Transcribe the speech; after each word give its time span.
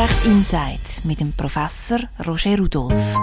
Arbeitsrecht 0.00 0.24
Insight 0.24 1.04
mit 1.04 1.20
dem 1.20 1.30
Professor 1.34 1.98
Roger 2.26 2.56
Rudolph. 2.56 3.14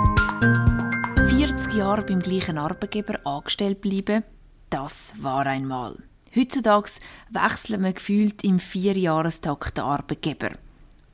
40 1.27 1.73
Jahre 1.73 2.03
beim 2.03 2.19
gleichen 2.19 2.59
Arbeitgeber 2.59 3.19
angestellt 3.25 3.81
bleiben, 3.81 4.23
das 4.69 5.15
war 5.19 5.47
einmal. 5.47 5.95
Heutzutage 6.35 6.91
wechselt 7.31 7.81
man 7.81 7.95
gefühlt 7.95 8.43
im 8.43 8.59
Vierjahrestakt 8.59 9.77
den 9.77 9.85
Arbeitgeber. 9.85 10.51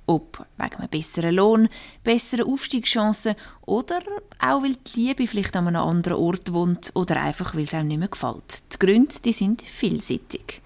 Ob 0.06 0.46
wegen 0.58 0.76
einem 0.76 0.90
besseren 0.90 1.36
Lohn, 1.36 1.70
besseren 2.04 2.52
Aufstiegschancen 2.52 3.36
oder 3.66 4.02
auch 4.40 4.64
weil 4.64 4.76
die 4.76 5.00
Liebe 5.00 5.28
vielleicht 5.28 5.56
an 5.56 5.70
einem 5.70 5.82
anderen 5.82 6.18
Ort 6.18 6.52
wohnt 6.52 6.92
oder 6.94 7.22
einfach 7.22 7.56
weil 7.56 7.64
es 7.64 7.74
einem 7.74 7.88
nicht 7.88 8.00
mehr 8.00 8.10
gefällt. 8.10 8.74
Die 8.74 8.80
Gründe 8.80 9.16
die 9.24 9.32
sind 9.32 9.62
vielseitig. 9.62 10.62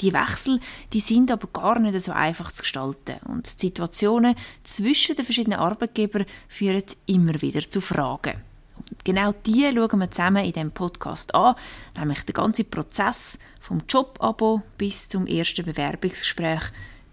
Die 0.00 0.12
Wechsel 0.12 0.60
die 0.92 1.00
sind 1.00 1.30
aber 1.30 1.48
gar 1.52 1.78
nicht 1.78 2.00
so 2.02 2.12
einfach 2.12 2.52
zu 2.52 2.62
gestalten 2.62 3.16
und 3.26 3.46
die 3.46 3.66
Situationen 3.66 4.34
zwischen 4.64 5.16
den 5.16 5.24
verschiedenen 5.24 5.58
Arbeitgebern 5.58 6.26
führen 6.48 6.82
immer 7.06 7.40
wieder 7.40 7.68
zu 7.68 7.80
Fragen. 7.80 8.42
Und 8.76 9.04
genau 9.04 9.32
die 9.32 9.70
schauen 9.72 9.98
wir 10.00 10.10
zusammen 10.10 10.44
in 10.44 10.52
diesem 10.52 10.70
Podcast 10.70 11.34
an, 11.34 11.54
nämlich 11.96 12.22
den 12.22 12.34
ganzen 12.34 12.68
Prozess 12.68 13.38
vom 13.60 13.82
Jobabo 13.88 14.62
bis 14.78 15.08
zum 15.08 15.26
ersten 15.26 15.64
Bewerbungsgespräch 15.64 16.62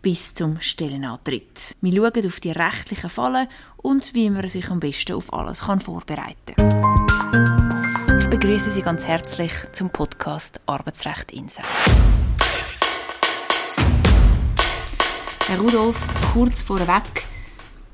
bis 0.02 0.36
zum 0.36 0.60
Stellenantritt. 0.60 1.76
Wir 1.82 1.94
schauen 1.94 2.28
auf 2.28 2.40
die 2.42 2.52
rechtlichen 2.52 3.10
Fallen 3.10 3.48
und 3.78 4.14
wie 4.14 4.30
man 4.30 4.48
sich 4.50 4.70
am 4.70 4.82
besten 4.82 5.14
auf 5.14 5.34
alles 5.34 5.62
kann 5.62 5.80
vorbereiten 5.80 6.56
kann. 6.58 8.20
Ich 8.20 8.28
begrüße 8.28 8.70
Sie 8.70 8.82
ganz 8.82 9.06
herzlich 9.06 9.54
zum 9.72 9.90
Podcast 9.90 10.60
Arbeitsrecht 10.66 11.32
Insight. 11.32 11.66
Herr 15.48 15.60
Rudolf, 15.60 16.02
kurz 16.32 16.62
vorweg, 16.62 17.26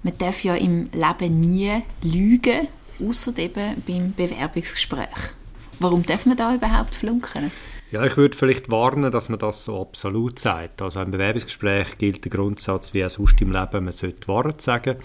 man 0.04 0.16
darf 0.20 0.44
ja 0.44 0.54
im 0.54 0.88
Leben 0.94 1.40
nie 1.40 1.82
lügen, 2.04 2.68
außer 3.00 3.36
eben 3.40 3.82
beim 3.88 4.14
Bewerbungsgespräch. 4.14 5.34
Warum 5.80 6.06
darf 6.06 6.28
man 6.28 6.38
da 6.38 6.54
überhaupt 6.54 6.94
flunkern? 6.94 7.52
Ja, 7.90 8.06
ich 8.06 8.18
würde 8.18 8.38
vielleicht 8.38 8.70
warnen, 8.70 9.12
dass 9.12 9.30
man 9.30 9.40
das 9.40 9.66
so 9.66 9.82
absolut 9.82 10.38
sagt. 10.38 10.80
Also 10.84 11.02
im 11.02 11.10
Bewerbungsgespräch 11.10 11.98
gilt 11.98 12.24
der 12.24 12.32
Grundsatz 12.32 12.94
wie 12.94 13.04
auch 13.04 13.10
sonst 13.10 13.42
im 13.42 13.52
Leben, 13.52 13.84
man 13.84 13.94
sollte 13.94 14.20
die 14.22 14.28
Wahrheit 14.28 14.62
sagen. 14.62 14.98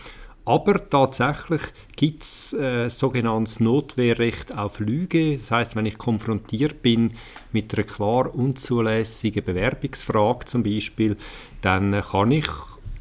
Aber 0.46 0.90
tatsächlich 0.90 1.62
gibt 1.96 2.22
es 2.22 2.52
äh, 2.52 2.90
sogenanntes 2.90 3.60
Notwehrrecht 3.60 4.56
auf 4.56 4.78
Lüge. 4.78 5.38
Das 5.38 5.50
heißt, 5.50 5.76
wenn 5.76 5.86
ich 5.86 5.96
konfrontiert 5.96 6.82
bin 6.82 7.12
mit 7.52 7.72
einer 7.74 7.84
klar 7.84 8.34
unzulässigen 8.34 9.42
Bewerbungsfrage 9.42 10.44
zum 10.44 10.62
Beispiel, 10.62 11.16
dann 11.62 11.98
kann 12.02 12.30
ich 12.30 12.48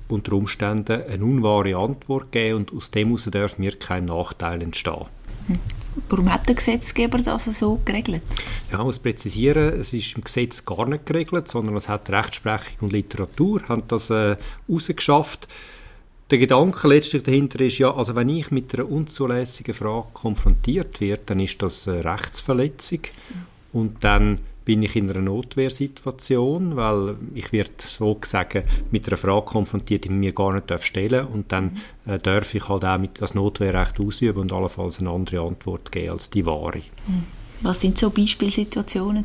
unter 0.08 0.34
Umständen 0.34 1.02
eine 1.02 1.24
unwahre 1.24 1.76
Antwort 1.76 2.32
geben 2.32 2.60
und 2.60 2.74
aus 2.74 2.92
dem 2.92 3.10
heraus 3.10 3.28
darf 3.30 3.58
mir 3.58 3.78
kein 3.78 4.06
Nachteil 4.06 4.62
entstehen. 4.62 5.06
Hm. 5.48 5.60
Warum 6.10 6.34
hat 6.34 6.48
der 6.48 6.56
Gesetzgeber 6.56 7.20
das 7.20 7.46
so 7.46 7.80
geregelt? 7.86 8.24
Ja, 8.72 8.80
ich 8.80 8.84
muss 8.84 9.00
präzisieren, 9.00 9.80
es 9.80 9.94
ist 9.94 10.16
im 10.16 10.24
Gesetz 10.24 10.66
gar 10.66 10.88
nicht 10.88 11.06
geregelt, 11.06 11.48
sondern 11.48 11.76
es 11.76 11.90
hat 11.90 12.10
Rechtsprechung 12.10 12.78
und 12.82 12.94
Literatur 12.94 13.62
haben 13.68 13.84
das 13.88 14.10
äh, 14.10 14.38
rausgeschafft. 14.68 15.48
Der 16.34 16.40
Gedanke 16.40 16.88
letztlich 16.88 17.22
dahinter 17.22 17.62
ist 17.62 17.78
ja, 17.78 17.94
also 17.94 18.16
wenn 18.16 18.28
ich 18.28 18.50
mit 18.50 18.74
einer 18.74 18.90
unzulässigen 18.90 19.76
Frage 19.76 20.08
konfrontiert 20.14 21.00
werde, 21.00 21.22
dann 21.28 21.40
ist 21.40 21.62
das 21.62 21.88
eine 21.88 22.04
Rechtsverletzung 22.04 23.02
und 23.72 24.04
dann 24.04 24.40
bin 24.66 24.82
ich 24.82 24.96
in 24.96 25.12
einer 25.12 25.22
Notwehrsituation, 25.22 26.76
weil 26.76 27.18
ich 27.36 27.52
werde 27.52 27.70
so 27.86 28.16
gesagt 28.16 28.64
mit 28.90 29.08
einer 29.08 29.18
Frage 29.18 29.46
konfrontiert, 29.46 30.06
die 30.06 30.08
ich 30.08 30.16
mir 30.16 30.32
gar 30.32 30.54
nicht 30.54 30.84
stellen 30.84 31.10
darf 31.12 31.30
und 31.32 31.52
dann 31.52 31.78
äh, 32.08 32.18
darf 32.18 32.56
ich 32.56 32.68
halt 32.68 32.84
auch 32.84 32.98
mit 32.98 33.22
das 33.22 33.36
Notwehrrecht 33.36 34.00
ausüben 34.00 34.40
und 34.40 34.54
allenfalls 34.54 35.00
eine 35.00 35.12
andere 35.12 35.42
Antwort 35.42 35.92
geben 35.92 36.14
als 36.14 36.32
die 36.32 36.48
wahre. 36.48 36.80
Mhm. 37.06 37.43
Was 37.62 37.80
sind 37.80 37.98
so 37.98 38.10
Beispielsituationen? 38.10 39.24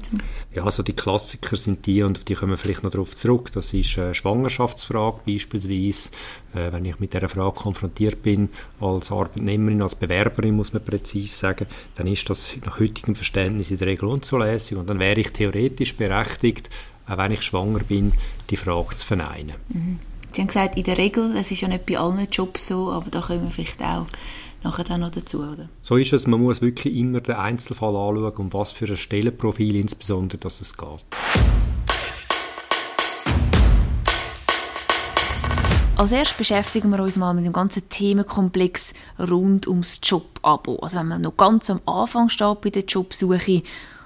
Ja, 0.55 0.65
also 0.65 0.83
die 0.83 0.93
Klassiker 0.93 1.57
sind 1.57 1.87
die, 1.87 2.03
und 2.03 2.19
auf 2.19 2.25
die 2.25 2.35
kommen 2.35 2.53
wir 2.53 2.57
vielleicht 2.57 2.85
noch 2.85 2.91
darauf 2.91 3.17
zurück. 3.17 3.51
Das 3.53 3.75
ist 3.75 3.99
eine 3.99 4.15
Schwangerschaftsfrage 4.15 5.21
beispielsweise. 5.27 6.11
Äh, 6.55 6.73
wenn 6.73 6.85
ich 6.85 7.01
mit 7.01 7.15
dieser 7.15 7.29
Frage 7.29 7.57
konfrontiert 7.57 8.23
bin, 8.23 8.49
als 8.81 9.11
Arbeitnehmerin, 9.11 9.83
als 9.83 9.95
Bewerberin, 9.95 10.57
muss 10.57 10.73
man 10.73 10.85
präzise 10.85 11.35
sagen, 11.35 11.67
dann 11.97 12.07
ist 12.07 12.31
das 12.31 12.55
nach 12.65 12.79
heutigem 12.79 13.15
Verständnis 13.15 13.71
in 13.71 13.79
der 13.79 13.89
Regel 13.89 14.09
unzulässig 14.09 14.77
und 14.77 14.89
dann 14.89 14.99
wäre 15.01 15.21
ich 15.21 15.33
theoretisch 15.33 15.97
berechtigt, 15.97 16.71
auch 17.07 17.19
wenn 17.19 17.33
ich 17.33 17.43
schwanger 17.43 17.81
bin, 17.81 18.13
die 18.51 18.57
Frage 18.57 18.95
zu 18.97 19.07
verneinen. 19.07 19.55
Mhm. 19.69 19.99
Sie 20.33 20.43
haben 20.43 20.49
gesagt, 20.49 20.77
in 20.77 20.85
der 20.85 20.99
Regel, 20.99 21.37
es 21.37 21.51
ist 21.51 21.63
ja 21.63 21.69
nicht 21.69 21.87
bei 21.87 21.99
allen 21.99 22.29
Jobs 22.31 22.69
so, 22.69 22.93
aber 22.93 23.11
da 23.11 23.23
können 23.23 23.45
wir 23.45 23.51
vielleicht 23.51 23.83
auch 23.83 24.07
nachher 24.63 24.85
dann 24.85 25.01
noch 25.01 25.11
dazu, 25.11 25.41
oder? 25.41 25.69
So 25.81 25.97
ist 25.97 26.13
es. 26.13 26.27
Man 26.27 26.43
muss 26.43 26.63
wirklich 26.63 26.97
immer 26.97 27.21
den 27.21 27.37
Einzelfall 27.37 27.97
anschauen, 27.97 28.33
um 28.37 28.53
was 28.53 28.73
für 28.73 28.87
ein 28.87 28.97
Stellenprofil 28.97 29.77
insbesondere 29.77 30.39
dass 30.39 30.61
es 30.61 30.77
geht. 30.77 31.05
Als 35.99 36.13
erstes 36.13 36.39
beschäftigen 36.39 36.91
wir 36.91 37.01
uns 37.01 37.17
mal 37.17 37.35
mit 37.35 37.45
dem 37.45 37.53
ganzen 37.53 37.89
Themenkomplex 37.89 38.95
rund 39.19 39.67
ums 39.67 39.99
Jobabo. 40.01 40.77
Also 40.77 40.99
wenn 41.01 41.09
man 41.09 41.23
noch 41.23 41.37
ganz 41.37 41.69
am 41.71 41.81
Anfang 41.87 42.29
steht 42.29 42.61
bei 42.61 42.71
der 42.71 42.85
Jobsuche 42.85 43.65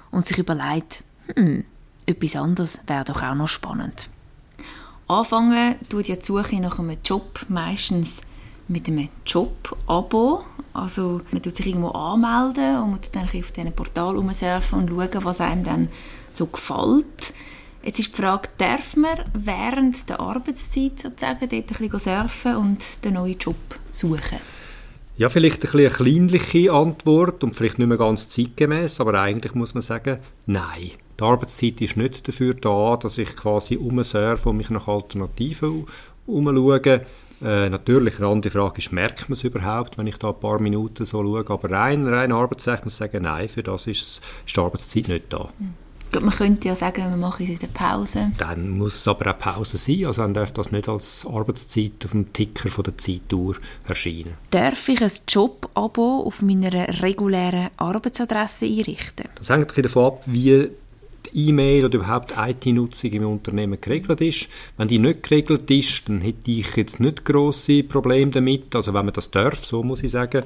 und 0.09 0.25
sich 0.25 0.39
überlegt, 0.39 1.03
hm, 1.35 1.63
etwas 2.07 2.35
anderes 2.35 2.79
wäre 2.87 3.03
doch 3.03 3.21
auch 3.21 3.35
noch 3.35 3.47
spannend. 3.47 4.09
Anfangen 5.07 5.75
tut 5.87 6.07
ja 6.07 6.15
die 6.15 6.25
Suche 6.25 6.59
nach 6.59 6.79
einem 6.79 6.97
Job 7.05 7.45
meistens 7.47 8.21
mit 8.67 8.87
einem 8.87 9.09
Job-Abo. 9.25 10.43
Also 10.73 11.21
man 11.31 11.41
tut 11.41 11.55
sich 11.55 11.67
irgendwo 11.67 11.89
anmelden 11.89 12.77
und 12.83 12.91
man 12.91 13.01
tut 13.01 13.15
dann 13.15 13.23
auf 13.23 13.51
diesem 13.51 13.73
Portal 13.73 14.15
rumsurfen 14.15 14.79
und 14.79 14.89
schauen, 14.89 15.23
was 15.25 15.41
einem 15.41 15.63
dann 15.63 15.89
so 16.29 16.47
gefällt. 16.47 17.33
Jetzt 17.83 17.99
ist 17.99 18.15
die 18.15 18.21
Frage, 18.21 18.49
darf 18.57 18.95
man 18.95 19.19
während 19.33 20.09
der 20.09 20.19
Arbeitszeit 20.19 20.99
sozusagen 21.01 21.49
dort 21.49 21.53
ein 21.53 21.89
bisschen 21.89 21.99
surfen 21.99 22.55
und 22.55 23.03
den 23.03 23.15
neuen 23.15 23.37
Job 23.37 23.57
suchen? 23.91 24.39
Ja, 25.15 25.29
vielleicht 25.29 25.63
ein 25.63 25.79
eine 25.79 25.89
kleinliche 25.89 26.71
Antwort 26.71 27.43
und 27.43 27.55
vielleicht 27.55 27.77
nicht 27.77 27.87
mehr 27.87 27.99
ganz 27.99 28.29
zeitgemäß, 28.29 28.99
aber 28.99 29.21
eigentlich 29.21 29.53
muss 29.53 29.75
man 29.75 29.81
sagen, 29.81 30.19
nein. 30.47 30.91
Die 31.19 31.23
Arbeitszeit 31.23 31.81
ist 31.81 31.97
nicht 31.97 32.27
dafür 32.27 32.55
da, 32.55 32.97
dass 32.97 33.19
ich 33.19 33.35
quasi 33.35 33.77
umsurfe 33.77 34.49
und 34.49 34.57
mich 34.57 34.71
nach 34.71 34.87
Alternativen 34.87 35.85
umschaue. 36.25 37.01
Äh, 37.43 37.69
natürlich, 37.69 38.17
eine 38.17 38.27
andere 38.27 38.51
Frage 38.51 38.79
ist, 38.79 38.91
merkt 38.91 39.27
man 39.27 39.33
es 39.33 39.43
überhaupt, 39.43 39.97
wenn 39.97 40.07
ich 40.07 40.17
da 40.17 40.29
ein 40.29 40.39
paar 40.39 40.59
Minuten 40.59 41.05
so 41.05 41.21
schaue? 41.21 41.43
Aber 41.47 41.71
rein, 41.71 42.07
rein 42.07 42.31
Arbeitszeit 42.31 42.85
muss 42.85 42.93
ich 42.93 42.99
sagen, 42.99 43.23
nein, 43.23 43.49
für 43.49 43.63
das 43.63 43.87
ist, 43.87 44.21
ist 44.45 44.55
die 44.55 44.59
Arbeitszeit 44.59 45.07
nicht 45.09 45.33
da. 45.33 45.49
Man 46.21 46.29
könnte 46.29 46.67
ja 46.67 46.75
sagen, 46.75 47.09
wir 47.09 47.17
machen 47.17 47.43
es 47.43 47.49
in 47.49 47.59
der 47.59 47.67
Pause. 47.67 48.31
Dann 48.37 48.69
muss 48.69 48.95
es 48.95 49.07
aber 49.07 49.31
auch 49.31 49.39
Pause 49.39 49.77
sein. 49.77 50.05
Also 50.05 50.21
dann 50.21 50.33
darf 50.33 50.51
das 50.51 50.71
nicht 50.71 50.87
als 50.87 51.25
Arbeitszeit 51.25 52.05
auf 52.05 52.11
dem 52.11 52.31
Ticker 52.31 52.69
von 52.69 52.83
der 52.83 52.97
Zeituhr 52.97 53.55
erscheinen. 53.87 54.35
Darf 54.51 54.87
ich 54.89 55.01
ein 55.01 55.11
Job-Abo 55.27 56.23
auf 56.25 56.41
meiner 56.43 57.01
regulären 57.01 57.69
Arbeitsadresse 57.77 58.65
einrichten? 58.65 59.27
Das 59.35 59.49
hängt 59.49 59.75
davon 59.75 60.05
ab, 60.05 60.23
wie 60.27 60.69
E-Mail 61.33 61.85
oder 61.85 61.95
überhaupt 61.95 62.33
IT-Nutzung 62.37 63.11
im 63.11 63.25
Unternehmen 63.25 63.79
geregelt 63.79 64.21
ist. 64.21 64.47
Wenn 64.77 64.87
die 64.87 64.99
nicht 64.99 65.23
geregelt 65.23 65.69
ist, 65.69 66.07
dann 66.07 66.21
hätte 66.21 66.51
ich 66.51 66.75
jetzt 66.75 66.99
nicht 66.99 67.25
grosse 67.25 67.83
Probleme 67.83 68.31
damit. 68.31 68.75
Also 68.75 68.93
wenn 68.93 69.05
man 69.05 69.13
das 69.13 69.31
darf, 69.31 69.63
so 69.63 69.83
muss 69.83 70.03
ich 70.03 70.11
sagen. 70.11 70.43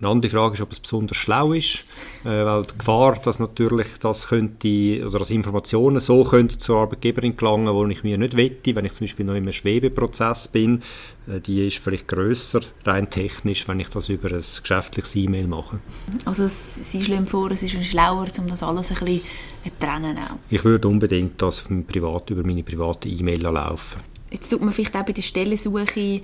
Eine 0.00 0.10
andere 0.10 0.30
Frage 0.30 0.54
ist, 0.54 0.60
ob 0.60 0.70
es 0.70 0.78
besonders 0.78 1.16
schlau 1.16 1.52
ist, 1.52 1.84
äh, 2.24 2.44
weil 2.44 2.62
die 2.62 2.78
Gefahr, 2.78 3.16
dass 3.16 3.40
natürlich 3.40 3.88
das 4.00 4.28
könnte, 4.28 5.04
oder 5.04 5.18
dass 5.18 5.30
Informationen 5.30 5.98
so 5.98 6.22
könnte 6.22 6.56
zur 6.56 6.82
Arbeitgeberin 6.82 7.36
gelangen, 7.36 7.74
wo 7.74 7.84
ich 7.86 8.04
mir 8.04 8.16
nicht 8.16 8.36
wette, 8.36 8.76
wenn 8.76 8.84
ich 8.84 8.92
zum 8.92 9.06
Beispiel 9.06 9.26
noch 9.26 9.34
einem 9.34 9.52
Schwebeprozess 9.52 10.48
bin, 10.48 10.82
äh, 11.26 11.40
die 11.40 11.66
ist 11.66 11.78
vielleicht 11.78 12.06
größer 12.06 12.60
rein 12.84 13.10
technisch, 13.10 13.66
wenn 13.66 13.80
ich 13.80 13.88
das 13.88 14.08
über 14.08 14.30
ein 14.30 14.36
geschäftliches 14.40 15.16
E-Mail 15.16 15.48
mache. 15.48 15.80
Also 16.24 16.46
Sie 16.46 17.04
schlagen 17.04 17.26
vor, 17.26 17.50
es 17.50 17.64
ist 17.64 17.84
schlauer, 17.84 18.28
um 18.38 18.46
das 18.46 18.62
alles 18.62 18.90
ein 18.90 18.98
bisschen 18.98 19.22
zu 19.64 19.70
trennen 19.80 20.16
auch. 20.16 20.36
Ich 20.48 20.64
würde 20.64 20.86
unbedingt 20.86 21.42
das 21.42 21.64
Privat, 21.88 22.30
über 22.30 22.44
meine 22.44 22.62
private 22.62 23.08
E-Mail 23.08 23.42
laufen. 23.42 23.98
Jetzt 24.30 24.50
tut 24.50 24.60
man 24.60 24.72
vielleicht 24.72 24.94
auch 24.96 25.04
bei 25.04 25.12
der 25.12 25.22
Stellensuche 25.22 26.20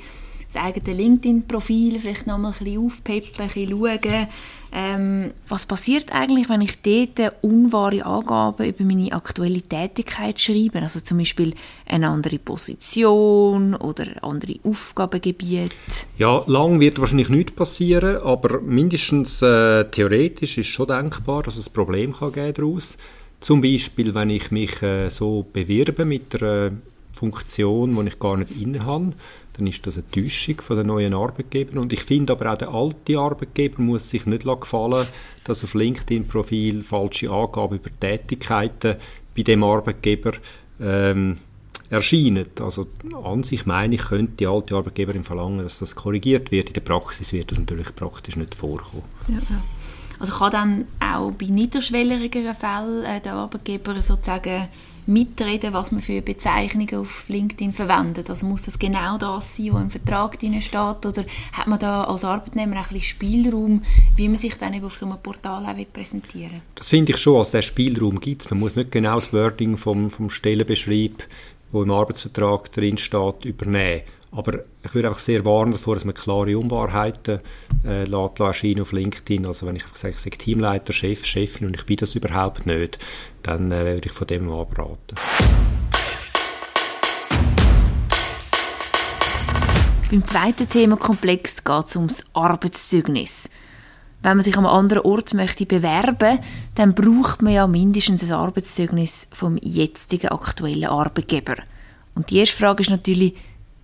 das 0.54 0.62
eigene 0.62 0.96
LinkedIn-Profil 0.96 2.00
vielleicht 2.00 2.26
noch 2.26 2.38
mal 2.38 2.52
ein 2.52 2.64
bisschen 2.64 2.86
aufpeppen, 2.86 3.40
ein 3.40 3.48
bisschen 3.48 3.70
schauen. 3.70 4.28
Ähm, 4.76 5.30
was 5.48 5.66
passiert 5.66 6.12
eigentlich, 6.12 6.48
wenn 6.48 6.60
ich 6.60 6.80
dort 6.82 7.34
unwahre 7.42 8.04
Angaben 8.04 8.66
über 8.66 8.84
meine 8.84 9.12
aktuelle 9.12 9.62
Tätigkeit 9.62 10.40
schreibe? 10.40 10.82
Also 10.82 11.00
zum 11.00 11.18
Beispiel 11.18 11.54
eine 11.86 12.08
andere 12.08 12.38
Position 12.38 13.74
oder 13.76 14.06
andere 14.22 14.56
Aufgabengebiete? 14.64 15.74
Ja, 16.18 16.42
lang 16.46 16.80
wird 16.80 16.98
wahrscheinlich 16.98 17.28
nichts 17.28 17.52
passieren, 17.52 18.16
aber 18.16 18.60
mindestens 18.60 19.42
äh, 19.42 19.84
theoretisch 19.84 20.58
ist 20.58 20.66
schon 20.66 20.88
denkbar, 20.88 21.44
dass 21.44 21.56
es 21.56 21.68
ein 21.68 21.72
Problem 21.72 22.12
kann 22.12 22.32
geben 22.32 22.54
daraus. 22.54 22.98
Zum 23.38 23.60
Beispiel, 23.60 24.14
wenn 24.14 24.30
ich 24.30 24.50
mich 24.50 24.82
äh, 24.82 25.08
so 25.08 25.46
bewirbe 25.52 26.04
mit 26.04 26.42
einer 26.42 26.72
Funktion, 27.14 27.94
die 27.94 28.08
ich 28.08 28.18
gar 28.18 28.36
nicht 28.36 28.50
inne 28.50 28.84
habe, 28.84 29.12
dann 29.56 29.66
ist 29.66 29.86
das 29.86 29.96
eine 29.96 30.10
Täuschung 30.10 30.60
von 30.60 30.76
den 30.76 30.88
neuen 30.88 31.14
Arbeitgebern. 31.14 31.78
Und 31.78 31.92
ich 31.92 32.02
finde 32.02 32.32
aber 32.32 32.52
auch, 32.52 32.58
der 32.58 32.68
alte 32.68 33.18
Arbeitgeber 33.18 33.80
muss 33.80 34.10
sich 34.10 34.26
nicht 34.26 34.44
gefallen 34.44 35.06
dass 35.44 35.62
auf 35.62 35.74
LinkedIn-Profil 35.74 36.82
falsche 36.82 37.30
Angaben 37.30 37.76
über 37.76 37.90
Tätigkeiten 38.00 38.96
bei 39.36 39.42
dem 39.42 39.62
Arbeitgeber 39.62 40.32
ähm, 40.80 41.38
erscheinen. 41.90 42.46
Also 42.60 42.86
an 43.22 43.42
sich 43.42 43.66
meine 43.66 43.94
ich, 43.94 44.02
könnte 44.02 44.32
die 44.40 44.46
alte 44.46 44.74
Arbeitgeberin 44.74 45.24
verlangen, 45.24 45.58
dass 45.58 45.78
das 45.78 45.94
korrigiert 45.94 46.50
wird. 46.50 46.68
In 46.68 46.74
der 46.74 46.80
Praxis 46.80 47.32
wird 47.32 47.50
das 47.50 47.58
natürlich 47.58 47.94
praktisch 47.94 48.36
nicht 48.36 48.54
vorkommen. 48.54 49.04
Ja. 49.28 49.62
Also 50.18 50.32
kann 50.34 50.52
dann 50.52 50.84
auch 51.00 51.32
bei 51.32 51.46
niederschwelligeren 51.46 52.54
Fällen 52.54 53.04
äh, 53.04 53.20
der 53.20 53.34
Arbeitgeber 53.34 54.00
sozusagen 54.02 54.68
mitreden, 55.06 55.72
was 55.72 55.92
man 55.92 56.00
für 56.00 56.22
Bezeichnungen 56.22 56.96
auf 56.96 57.26
LinkedIn 57.28 57.72
verwendet? 57.72 58.30
Also 58.30 58.46
muss 58.46 58.62
das 58.62 58.78
genau 58.78 59.18
das 59.18 59.56
sein, 59.56 59.70
was 59.72 59.82
im 59.82 59.90
Vertrag 59.90 60.38
drin 60.38 60.60
steht? 60.60 61.06
Oder 61.06 61.24
hat 61.52 61.66
man 61.66 61.78
da 61.78 62.04
als 62.04 62.24
Arbeitnehmer 62.24 62.76
ein 62.76 62.82
bisschen 62.82 63.02
Spielraum, 63.02 63.82
wie 64.16 64.28
man 64.28 64.36
sich 64.36 64.56
dann 64.56 64.74
eben 64.74 64.86
auf 64.86 64.96
so 64.96 65.06
einem 65.06 65.18
Portal 65.18 65.64
auch 65.66 65.92
präsentieren 65.92 66.52
will? 66.52 66.62
Das 66.74 66.88
finde 66.88 67.12
ich 67.12 67.18
schon, 67.18 67.38
als 67.38 67.50
der 67.50 67.62
Spielraum 67.62 68.20
gibt 68.20 68.42
es. 68.42 68.50
Man 68.50 68.60
muss 68.60 68.76
nicht 68.76 68.92
genau 68.92 69.16
das 69.16 69.32
Wording 69.32 69.76
vom, 69.76 70.10
vom 70.10 70.30
Stellenbeschrieb, 70.30 71.26
wo 71.72 71.82
im 71.82 71.90
Arbeitsvertrag 71.90 72.72
drin 72.72 72.96
steht, 72.96 73.44
übernehmen. 73.44 74.02
Aber 74.36 74.64
ich 74.82 74.92
würde 74.92 75.08
einfach 75.08 75.20
sehr 75.20 75.44
warnen 75.44 75.72
davor, 75.72 75.94
dass 75.94 76.04
man 76.04 76.14
klare 76.14 76.58
Unwahrheiten 76.58 77.38
äh, 77.84 78.02
lässt, 78.02 78.40
erscheinen 78.40 78.80
auf 78.80 78.90
LinkedIn. 78.90 79.46
Also 79.46 79.64
wenn 79.66 79.76
ich 79.76 79.84
einfach 79.84 79.94
sage, 79.94 80.14
ich 80.16 80.20
sage 80.20 80.38
Teamleiter, 80.38 80.92
Chef, 80.92 81.24
Chefin 81.24 81.68
und 81.68 81.76
ich 81.76 81.86
bin 81.86 81.96
das 81.98 82.16
überhaupt 82.16 82.66
nicht, 82.66 82.98
dann 83.44 83.70
äh, 83.70 83.84
würde 83.84 84.06
ich 84.06 84.12
von 84.12 84.26
dem 84.26 84.50
abraten. 84.50 85.16
Beim 90.10 90.24
zweiten 90.24 90.68
Themenkomplex 90.68 91.62
geht 91.62 91.86
es 91.86 91.96
ums 91.96 92.24
Arbeitszeugnis. 92.34 93.48
Wenn 94.22 94.36
man 94.38 94.44
sich 94.44 94.56
einem 94.56 94.66
anderen 94.66 95.04
Ort 95.04 95.34
möchte 95.34 95.66
bewerben 95.66 96.40
dann 96.74 96.94
braucht 96.94 97.42
man 97.42 97.52
ja 97.52 97.66
mindestens 97.68 98.24
ein 98.24 98.32
Arbeitszeugnis 98.32 99.28
vom 99.32 99.58
jetzigen 99.58 100.28
aktuellen 100.28 100.86
Arbeitgeber. 100.86 101.56
Und 102.16 102.30
die 102.30 102.38
erste 102.38 102.56
Frage 102.56 102.82
ist 102.82 102.90
natürlich, 102.90 103.34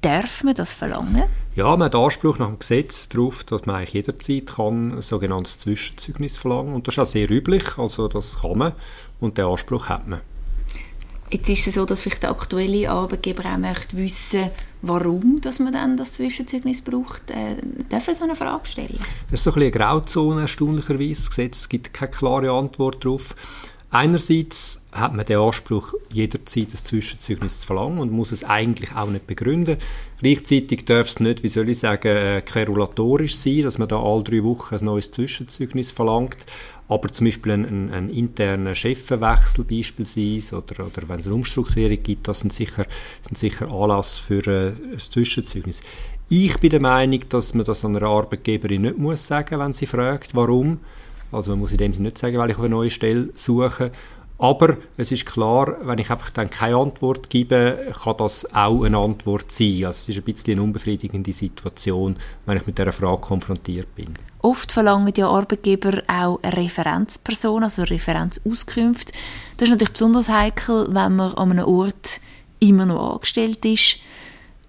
Darf 0.03 0.45
man 0.45 0.55
das 0.55 0.73
verlangen? 0.73 1.25
Ja, 1.55 1.77
man 1.77 1.87
hat 1.87 1.95
Anspruch 1.95 2.39
nach 2.39 2.49
dem 2.49 2.59
Gesetz 2.59 3.09
darauf, 3.11 3.45
dass 3.45 3.67
man 3.67 3.77
eigentlich 3.77 3.95
jederzeit 3.95 4.47
kann 4.47 4.97
ein 4.97 5.03
sogenanntes 5.03 5.59
Zwischenzeugnis 5.59 6.39
verlangen 6.39 6.73
Und 6.75 6.87
das 6.87 6.95
ist 6.95 6.99
auch 7.01 7.07
sehr 7.07 7.31
üblich, 7.31 7.77
also 7.77 8.09
das 8.09 8.41
kann 8.41 8.59
man 8.59 8.73
und 9.21 9.37
den 9.37 9.45
Anspruch 9.45 9.89
hat 9.89 10.09
man. 10.09 10.21
Jetzt 11.31 11.49
ist 11.49 11.67
es 11.69 11.75
so, 11.75 11.85
dass 11.85 12.03
vielleicht 12.03 12.23
der 12.25 12.31
aktuelle 12.31 12.91
Arbeitgeber 12.91 13.45
auch 13.45 13.59
möchte 13.59 13.97
wissen, 13.97 14.51
warum 14.83 15.41
dass 15.41 15.61
man 15.61 15.73
dann 15.73 15.97
das 15.97 16.15
Zwischenzeugnis 16.15 16.81
braucht. 16.83 17.31
Äh, 17.31 17.57
darf 17.89 18.09
er 18.09 18.15
so 18.15 18.25
eine 18.25 18.35
Frage 18.35 18.67
stellen? 18.67 18.99
Das 19.31 19.41
ist 19.41 19.45
so 19.45 19.51
ein 19.51 19.55
bisschen 19.55 19.75
eine 19.75 19.85
Grauzone, 19.85 20.41
erstaunlicherweise. 20.43 21.15
Das 21.15 21.31
Gesetz 21.31 21.69
gibt 21.69 21.93
keine 21.93 22.11
klare 22.11 22.51
Antwort 22.51 23.05
darauf. 23.05 23.37
Einerseits 23.93 24.87
hat 24.93 25.15
man 25.15 25.27
den 25.27 25.39
Anspruch, 25.39 25.95
jederzeit 26.13 26.69
ein 26.73 26.77
Zwischenzeugnis 26.77 27.61
zu 27.61 27.67
verlangen 27.67 27.99
und 27.99 28.13
muss 28.13 28.31
es 28.31 28.45
eigentlich 28.45 28.95
auch 28.95 29.11
nicht 29.11 29.27
begründen. 29.27 29.79
Gleichzeitig 30.21 30.85
darf 30.85 31.09
es 31.09 31.19
nicht, 31.19 31.43
wie 31.43 31.49
soll 31.49 31.69
ich 31.69 31.81
sagen, 31.81 32.17
äh, 32.17 32.41
querulatorisch 32.41 33.35
sein, 33.35 33.63
dass 33.63 33.79
man 33.79 33.89
da 33.89 34.01
alle 34.01 34.23
drei 34.23 34.45
Wochen 34.45 34.77
ein 34.77 34.85
neues 34.85 35.11
Zwischenzeugnis 35.11 35.91
verlangt. 35.91 36.37
Aber 36.87 37.09
zum 37.09 37.27
Beispiel 37.27 37.53
einen, 37.53 37.91
einen 37.91 38.11
internen 38.11 38.77
Chefenwechsel 38.77 39.65
beispielsweise 39.65 40.59
oder, 40.59 40.87
oder 40.87 41.09
wenn 41.09 41.19
es 41.19 41.27
eine 41.27 41.35
Umstrukturierung 41.35 42.03
gibt, 42.03 42.29
das 42.29 42.41
sind 42.41 42.53
sicher, 42.53 42.87
sind 43.27 43.39
sicher 43.39 43.73
Anlass 43.73 44.21
für 44.21 44.47
äh, 44.47 44.69
ein 44.69 44.99
Zwischenzeugnis. 44.99 45.83
Ich 46.29 46.59
bin 46.59 46.71
der 46.71 46.81
Meinung, 46.81 47.29
dass 47.29 47.55
man 47.55 47.65
das 47.65 47.85
einer 47.85 48.05
Arbeitgeberin 48.05 48.83
nicht 48.83 48.99
muss 48.99 49.27
sagen, 49.27 49.59
wenn 49.59 49.73
sie 49.73 49.87
fragt, 49.87 50.37
warum. 50.37 50.79
Also 51.33 51.51
man 51.51 51.61
muss 51.61 51.73
in 51.73 51.79
dem 51.79 51.95
Sinne 51.95 52.09
nicht 52.09 52.19
sagen, 52.19 52.39
weil 52.39 52.51
ich 52.51 52.59
eine 52.59 52.69
neue 52.69 52.91
Stelle 52.91 53.31
suche. 53.35 53.91
Aber 54.41 54.79
es 54.97 55.13
ist 55.13 55.27
klar, 55.27 55.77
wenn 55.83 55.99
ich 55.99 56.11
einfach 56.11 56.31
dann 56.31 56.49
keine 56.49 56.77
Antwort 56.77 57.29
gebe, 57.29 57.93
kann 58.03 58.17
das 58.17 58.55
auch 58.55 58.85
eine 58.85 58.97
Antwort 58.97 59.53
sein. 59.53 59.85
Also 59.85 59.99
es 59.99 60.09
ist 60.09 60.17
ein 60.17 60.23
bisschen 60.23 60.55
eine 60.55 60.63
unbefriedigende 60.63 61.33
Situation, 61.35 62.17
wenn 62.47 62.57
ich 62.57 62.67
mit 62.67 62.79
dieser 62.79 62.93
Frage 62.93 63.21
konfrontiert 63.21 63.95
bin. 63.95 64.15
Oft 64.41 64.73
verlangen 64.73 65.13
die 65.13 65.23
Arbeitgeber 65.23 66.03
auch 66.07 66.39
eine 66.43 66.57
Referenzperson, 66.57 67.65
also 67.65 67.83
eine 67.83 67.91
Referenzauskünfte. 67.91 69.13
Das 69.59 69.69
ist 69.69 69.73
natürlich 69.73 69.93
besonders 69.93 70.31
heikel, 70.31 70.87
wenn 70.89 71.17
man 71.17 71.35
an 71.35 71.51
einem 71.51 71.67
Ort 71.67 72.21
immer 72.61 72.87
noch 72.87 73.15
angestellt 73.15 73.63
ist 73.67 73.99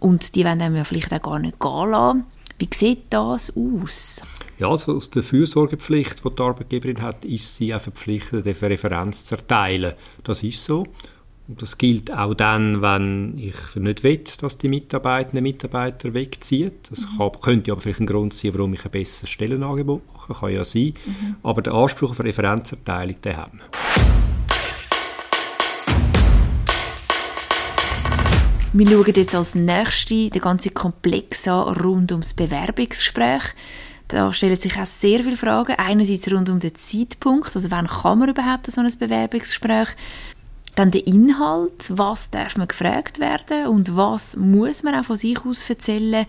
und 0.01 0.35
die 0.35 0.43
wollen 0.43 0.75
ja 0.75 0.83
vielleicht 0.83 1.13
auch 1.13 1.21
gar 1.21 1.39
nicht 1.39 1.59
gehen 1.61 1.91
lassen. 1.91 2.25
Wie 2.59 2.69
sieht 2.73 3.05
das 3.09 3.53
aus? 3.55 4.21
Ja, 4.61 4.69
also 4.69 4.95
aus 4.95 5.09
der 5.09 5.23
Fürsorgepflicht, 5.23 6.23
die 6.23 6.35
die 6.35 6.41
Arbeitgeberin 6.43 7.01
hat, 7.01 7.25
ist 7.25 7.55
sie 7.55 7.73
auch 7.73 7.81
verpflichtet, 7.81 8.45
eine 8.45 8.69
Referenz 8.69 9.25
zu 9.25 9.33
erteilen. 9.33 9.95
Das 10.23 10.43
ist 10.43 10.63
so. 10.63 10.85
Und 11.47 11.63
das 11.63 11.79
gilt 11.79 12.13
auch 12.13 12.35
dann, 12.35 12.83
wenn 12.83 13.39
ich 13.39 13.55
nicht 13.73 14.03
will, 14.03 14.23
dass 14.39 14.59
die 14.59 14.67
Mitarbeitenden 14.67 15.41
Mitarbeiter 15.41 16.13
wegziehen. 16.13 16.73
Das 16.87 16.99
mhm. 16.99 17.17
kann, 17.17 17.41
könnte 17.41 17.71
aber 17.71 17.81
vielleicht 17.81 18.01
ein 18.01 18.05
Grund 18.05 18.35
sein, 18.35 18.53
warum 18.53 18.75
ich 18.75 18.85
ein 18.85 18.91
besseres 18.91 19.31
Stellenangebot 19.31 20.03
mache. 20.13 20.33
Kann 20.35 20.53
ja 20.53 20.63
sein. 20.63 20.93
Mhm. 21.07 21.37
Aber 21.41 21.63
der 21.63 21.73
Anspruch 21.73 22.11
auf 22.11 22.19
Referenzerteilung, 22.19 23.19
den 23.19 23.37
haben 23.37 23.57
wir. 23.57 23.65
Wir 28.73 28.87
schauen 28.87 29.13
jetzt 29.15 29.33
als 29.33 29.55
nächstes 29.55 30.29
den 30.29 30.39
ganzen 30.39 30.75
Komplex 30.75 31.47
an 31.47 31.77
rund 31.77 32.11
ums 32.11 32.35
Bewerbungsgespräch. 32.35 33.55
Da 34.11 34.33
stellen 34.33 34.59
sich 34.59 34.77
auch 34.77 34.85
sehr 34.85 35.23
viele 35.23 35.37
Fragen. 35.37 35.75
Einerseits 35.77 36.29
rund 36.29 36.49
um 36.49 36.59
den 36.59 36.75
Zeitpunkt, 36.75 37.55
also 37.55 37.71
wann 37.71 37.87
kann 37.87 38.19
man 38.19 38.27
überhaupt 38.27 38.69
so 38.69 38.81
ein 38.81 38.91
Bewerbungsgespräch? 38.99 39.87
Dann 40.75 40.91
der 40.91 41.07
Inhalt, 41.07 41.85
was 41.91 42.29
darf 42.29 42.57
man 42.57 42.67
gefragt 42.67 43.19
werden 43.19 43.67
und 43.67 43.95
was 43.95 44.35
muss 44.35 44.83
man 44.83 44.95
auch 44.95 45.05
von 45.05 45.17
sich 45.17 45.45
aus 45.45 45.69
erzählen. 45.69 46.25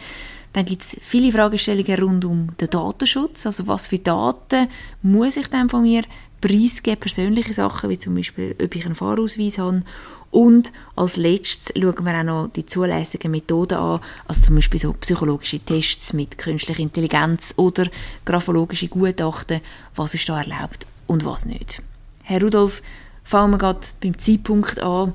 Dann 0.53 0.67
gibt 0.67 0.83
es 0.83 0.97
viele 1.01 1.33
Fragestellungen 1.33 1.99
rund 1.99 2.25
um 2.25 2.49
den 2.61 2.69
Datenschutz, 2.69 3.47
also 3.47 3.67
was 3.67 3.87
für 3.87 3.99
Daten 3.99 4.69
muss 5.03 5.37
ich 5.37 5.49
dann 5.49 5.71
von 5.71 5.83
mir 5.83 6.03
preisgeben, 6.43 7.01
persönliche 7.01 7.55
Sachen, 7.55 7.89
wie 7.89 7.99
zum 7.99 8.15
Beispiel, 8.15 8.55
ob 8.63 8.75
ich 8.75 8.85
einen 8.85 8.95
Fahrausweis 8.95 9.59
habe. 9.59 9.83
Und 10.31 10.73
als 10.97 11.17
letztes 11.17 11.73
schauen 11.79 12.05
wir 12.05 12.19
auch 12.19 12.23
noch 12.23 12.49
die 12.49 12.67
zulässigen 12.67 13.31
Methoden 13.31 13.79
an, 13.79 14.01
also 14.27 14.43
zum 14.43 14.57
Beispiel 14.57 14.81
so 14.81 14.93
psychologische 14.95 15.61
Tests 15.61 16.15
mit 16.15 16.39
künstlicher 16.39 16.81
Intelligenz 16.81 17.55
oder 17.57 17.87
graphologische 18.25 18.89
Gutachten, 18.89 19.61
was 19.95 20.15
ist 20.15 20.29
da 20.29 20.41
erlaubt 20.41 20.87
und 21.07 21.25
was 21.25 21.45
nicht. 21.45 21.83
Herr 22.23 22.41
Rudolf, 22.41 22.83
fangen 23.25 23.53
wir 23.53 23.59
gerade 23.59 23.81
beim 24.01 24.19
Zeitpunkt 24.19 24.79
an. 24.81 25.13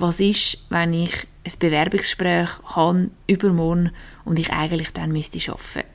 Was 0.00 0.18
ist, 0.18 0.56
wenn 0.70 0.94
ich 0.94 1.12
ein 1.44 1.52
Bewerbungsgespräch 1.58 2.48
habe 2.74 3.10
übermorgen 3.26 3.90
und 4.24 4.38
ich 4.38 4.50
eigentlich 4.50 4.94
dann 4.94 5.12
müsste 5.12 5.38
arbeiten? 5.52 5.86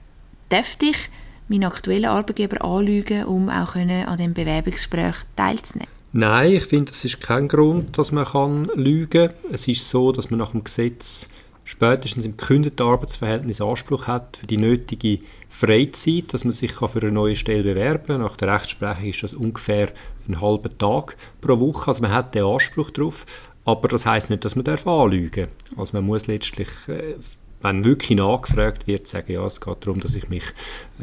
Darf 0.50 0.77
ich 0.79 1.09
meinen 1.47 1.63
aktuellen 1.63 2.05
Arbeitgeber 2.05 2.63
anlügen, 2.63 3.25
um 3.25 3.50
auch 3.50 3.74
an 3.74 4.17
dem 4.19 4.35
Bewerbungsgespräch 4.35 5.15
teilzunehmen? 5.35 5.91
Nein, 6.13 6.53
ich 6.53 6.65
finde, 6.65 6.91
das 6.91 7.03
ist 7.03 7.19
kein 7.19 7.47
Grund, 7.47 7.97
dass 7.97 8.12
man 8.12 8.25
kann 8.25 8.69
lügen 8.75 9.29
kann. 9.29 9.51
Es 9.51 9.67
ist 9.67 9.89
so, 9.89 10.12
dass 10.12 10.29
man 10.29 10.38
nach 10.38 10.51
dem 10.51 10.63
Gesetz 10.63 11.27
spätestens 11.63 12.27
im 12.27 12.38
gekündigten 12.38 12.85
Arbeitsverhältnis 12.85 13.59
Anspruch 13.59 14.05
hat 14.05 14.38
für 14.38 14.45
die 14.45 14.57
nötige 14.57 15.17
Freizeit, 15.50 16.31
dass 16.31 16.43
man 16.43 16.51
sich 16.51 16.74
für 16.74 17.01
eine 17.01 17.12
neue 17.12 17.35
Stelle 17.35 17.63
bewerben 17.63 18.05
kann. 18.05 18.21
Nach 18.21 18.38
der 18.38 18.53
Rechtsprechung 18.53 19.05
ist 19.05 19.24
das 19.24 19.33
ungefähr 19.33 19.91
einen 20.27 20.41
halben 20.41 20.77
Tag 20.77 21.17
pro 21.41 21.59
Woche. 21.59 21.88
Also 21.88 22.03
man 22.03 22.13
hat 22.13 22.35
den 22.35 22.45
Anspruch 22.45 22.91
darauf. 22.91 23.25
Aber 23.65 23.88
das 23.88 24.05
heißt 24.05 24.29
nicht, 24.29 24.45
dass 24.45 24.55
man 24.55 24.65
anlügen 24.67 25.31
darf. 25.31 25.79
Also 25.79 25.98
man 25.98 26.05
muss 26.05 26.27
letztlich 26.27 26.69
äh, 26.88 27.15
wenn 27.62 27.83
wirklich 27.83 28.17
nachgefragt 28.17 28.85
wird, 28.85 29.07
sagen, 29.07 29.31
ja, 29.33 29.45
es 29.45 29.59
geht 29.59 29.77
darum, 29.81 30.00
dass 30.00 30.13
ich 30.13 30.29
mich 30.29 30.43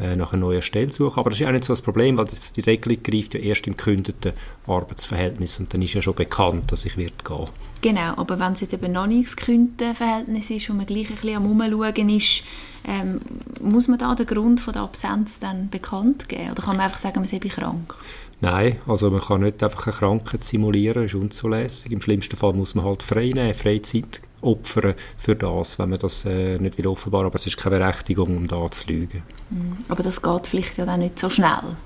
äh, 0.00 0.14
nach 0.14 0.32
einer 0.32 0.42
neuen 0.42 0.62
Stelle 0.62 0.92
suche. 0.92 1.18
Aber 1.18 1.30
das 1.30 1.40
ist 1.40 1.46
auch 1.46 1.52
nicht 1.52 1.64
so 1.64 1.72
das 1.72 1.82
Problem, 1.82 2.16
weil 2.16 2.26
das, 2.26 2.52
die 2.52 2.60
Regelung 2.60 3.02
greift 3.02 3.34
ja 3.34 3.40
erst 3.40 3.66
im 3.66 3.76
gekündigten 3.76 4.32
Arbeitsverhältnis 4.66 5.58
und 5.58 5.74
dann 5.74 5.82
ist 5.82 5.94
ja 5.94 6.02
schon 6.02 6.14
bekannt, 6.14 6.70
dass 6.70 6.84
ich 6.84 6.96
wird 6.96 7.24
gehen. 7.24 7.48
Genau, 7.80 8.14
aber 8.16 8.38
wenn 8.38 8.52
es 8.52 8.60
jetzt 8.60 8.74
eben 8.74 8.92
noch 8.92 9.06
nicht 9.06 9.28
das 9.28 9.36
gekündigte 9.36 9.94
Verhältnis 9.94 10.50
ist 10.50 10.70
und 10.70 10.76
man 10.76 10.86
gleich 10.86 11.08
ein 11.08 11.16
bisschen 11.16 11.36
am 11.36 11.50
Umschauen 11.50 12.08
ist, 12.08 12.44
ähm, 12.86 13.20
muss 13.60 13.88
man 13.88 13.98
da 13.98 14.14
den 14.14 14.26
Grund 14.26 14.60
von 14.60 14.72
der 14.72 14.82
Absenz 14.82 15.38
dann 15.38 15.68
bekannt 15.68 16.28
geben? 16.28 16.50
Oder 16.50 16.62
kann 16.62 16.76
man 16.76 16.86
einfach 16.86 16.98
sagen, 16.98 17.20
man 17.20 17.28
sei 17.28 17.38
krank? 17.38 17.96
Nein, 18.40 18.78
also 18.88 19.08
man 19.10 19.20
kann 19.20 19.42
nicht 19.42 19.62
einfach 19.62 19.86
eine 19.86 19.94
Krankheit 19.94 20.42
simulieren, 20.42 21.04
das 21.04 21.12
ist 21.12 21.20
unzulässig. 21.20 21.92
Im 21.92 22.00
schlimmsten 22.00 22.36
Fall 22.36 22.52
muss 22.54 22.74
man 22.74 22.84
halt 22.84 23.02
frei 23.04 23.30
nehmen, 23.32 23.54
Freizeit 23.54 24.20
opfern 24.42 24.94
für 25.16 25.34
das, 25.34 25.78
wenn 25.78 25.90
man 25.90 25.98
das 25.98 26.24
äh, 26.24 26.58
nicht 26.58 26.78
will 26.78 26.86
offenbaren. 26.86 27.26
Aber 27.26 27.36
es 27.36 27.46
ist 27.46 27.56
keine 27.56 27.78
Berechtigung, 27.78 28.36
um 28.36 28.48
da 28.48 28.70
zu 28.70 28.88
lügen. 28.88 29.22
Mhm. 29.50 29.76
Aber 29.88 30.02
das 30.02 30.20
geht 30.20 30.46
vielleicht 30.46 30.76
ja 30.76 30.86
dann 30.86 31.00
nicht 31.00 31.18
so 31.18 31.30
schnell. 31.30 31.76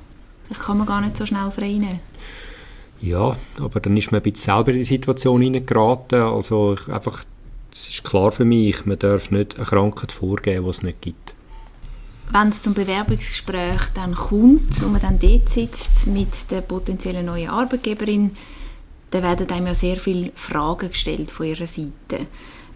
Vielleicht 0.46 0.62
kann 0.62 0.78
man 0.78 0.86
gar 0.86 1.00
nicht 1.00 1.16
so 1.16 1.26
schnell 1.26 1.50
frei 1.50 1.72
nehmen. 1.72 2.00
Ja, 3.00 3.36
aber 3.60 3.80
dann 3.80 3.96
ist 3.96 4.10
man 4.10 4.20
ein 4.20 4.22
bisschen 4.22 4.54
selber 4.54 4.70
in 4.72 4.78
die 4.78 4.84
Situation 4.84 5.42
hineingeraten. 5.42 6.22
Also 6.22 6.76
einfach 6.90 7.24
es 7.76 7.88
ist 7.88 8.04
klar 8.04 8.32
für 8.32 8.46
mich, 8.46 8.86
man 8.86 8.98
darf 8.98 9.30
nicht 9.30 9.56
eine 9.56 9.66
Krankheit 9.66 10.10
vorgeben, 10.10 10.64
die 10.64 10.70
es 10.70 10.82
nicht 10.82 11.02
gibt. 11.02 11.34
Wenn 12.32 12.48
es 12.48 12.62
zum 12.62 12.74
Bewerbungsgespräch 12.74 13.82
dann 13.94 14.14
kommt 14.14 14.82
und 14.82 14.92
man 14.92 15.00
dann 15.00 15.18
dort 15.18 15.48
sitzt 15.48 16.06
mit 16.06 16.50
der 16.50 16.62
potenziellen 16.62 17.26
neuen 17.26 17.50
Arbeitgeberin, 17.50 18.36
dann 19.20 19.38
werden 19.38 19.50
einem 19.50 19.66
ja 19.66 19.74
sehr 19.74 19.96
viele 19.96 20.32
Fragen 20.34 20.88
gestellt 20.88 21.30
von 21.30 21.46
ihrer 21.46 21.66
Seite. 21.66 22.26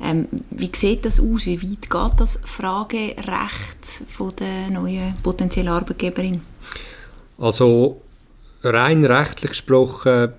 Ähm, 0.03 0.29
wie 0.51 0.71
sieht 0.75 1.05
das 1.05 1.21
aus? 1.21 1.45
Wie 1.47 1.61
weit 1.63 1.91
geht 1.91 2.21
das 2.21 2.41
Fragerecht 2.45 3.85
von 4.09 4.33
der 4.39 4.71
neuen 4.71 5.15
potenziellen 5.23 5.69
Arbeitgeberin? 5.69 6.41
Also 7.39 8.01
rein 8.63 9.05
rechtlich 9.05 9.51
gesprochen 9.51 10.33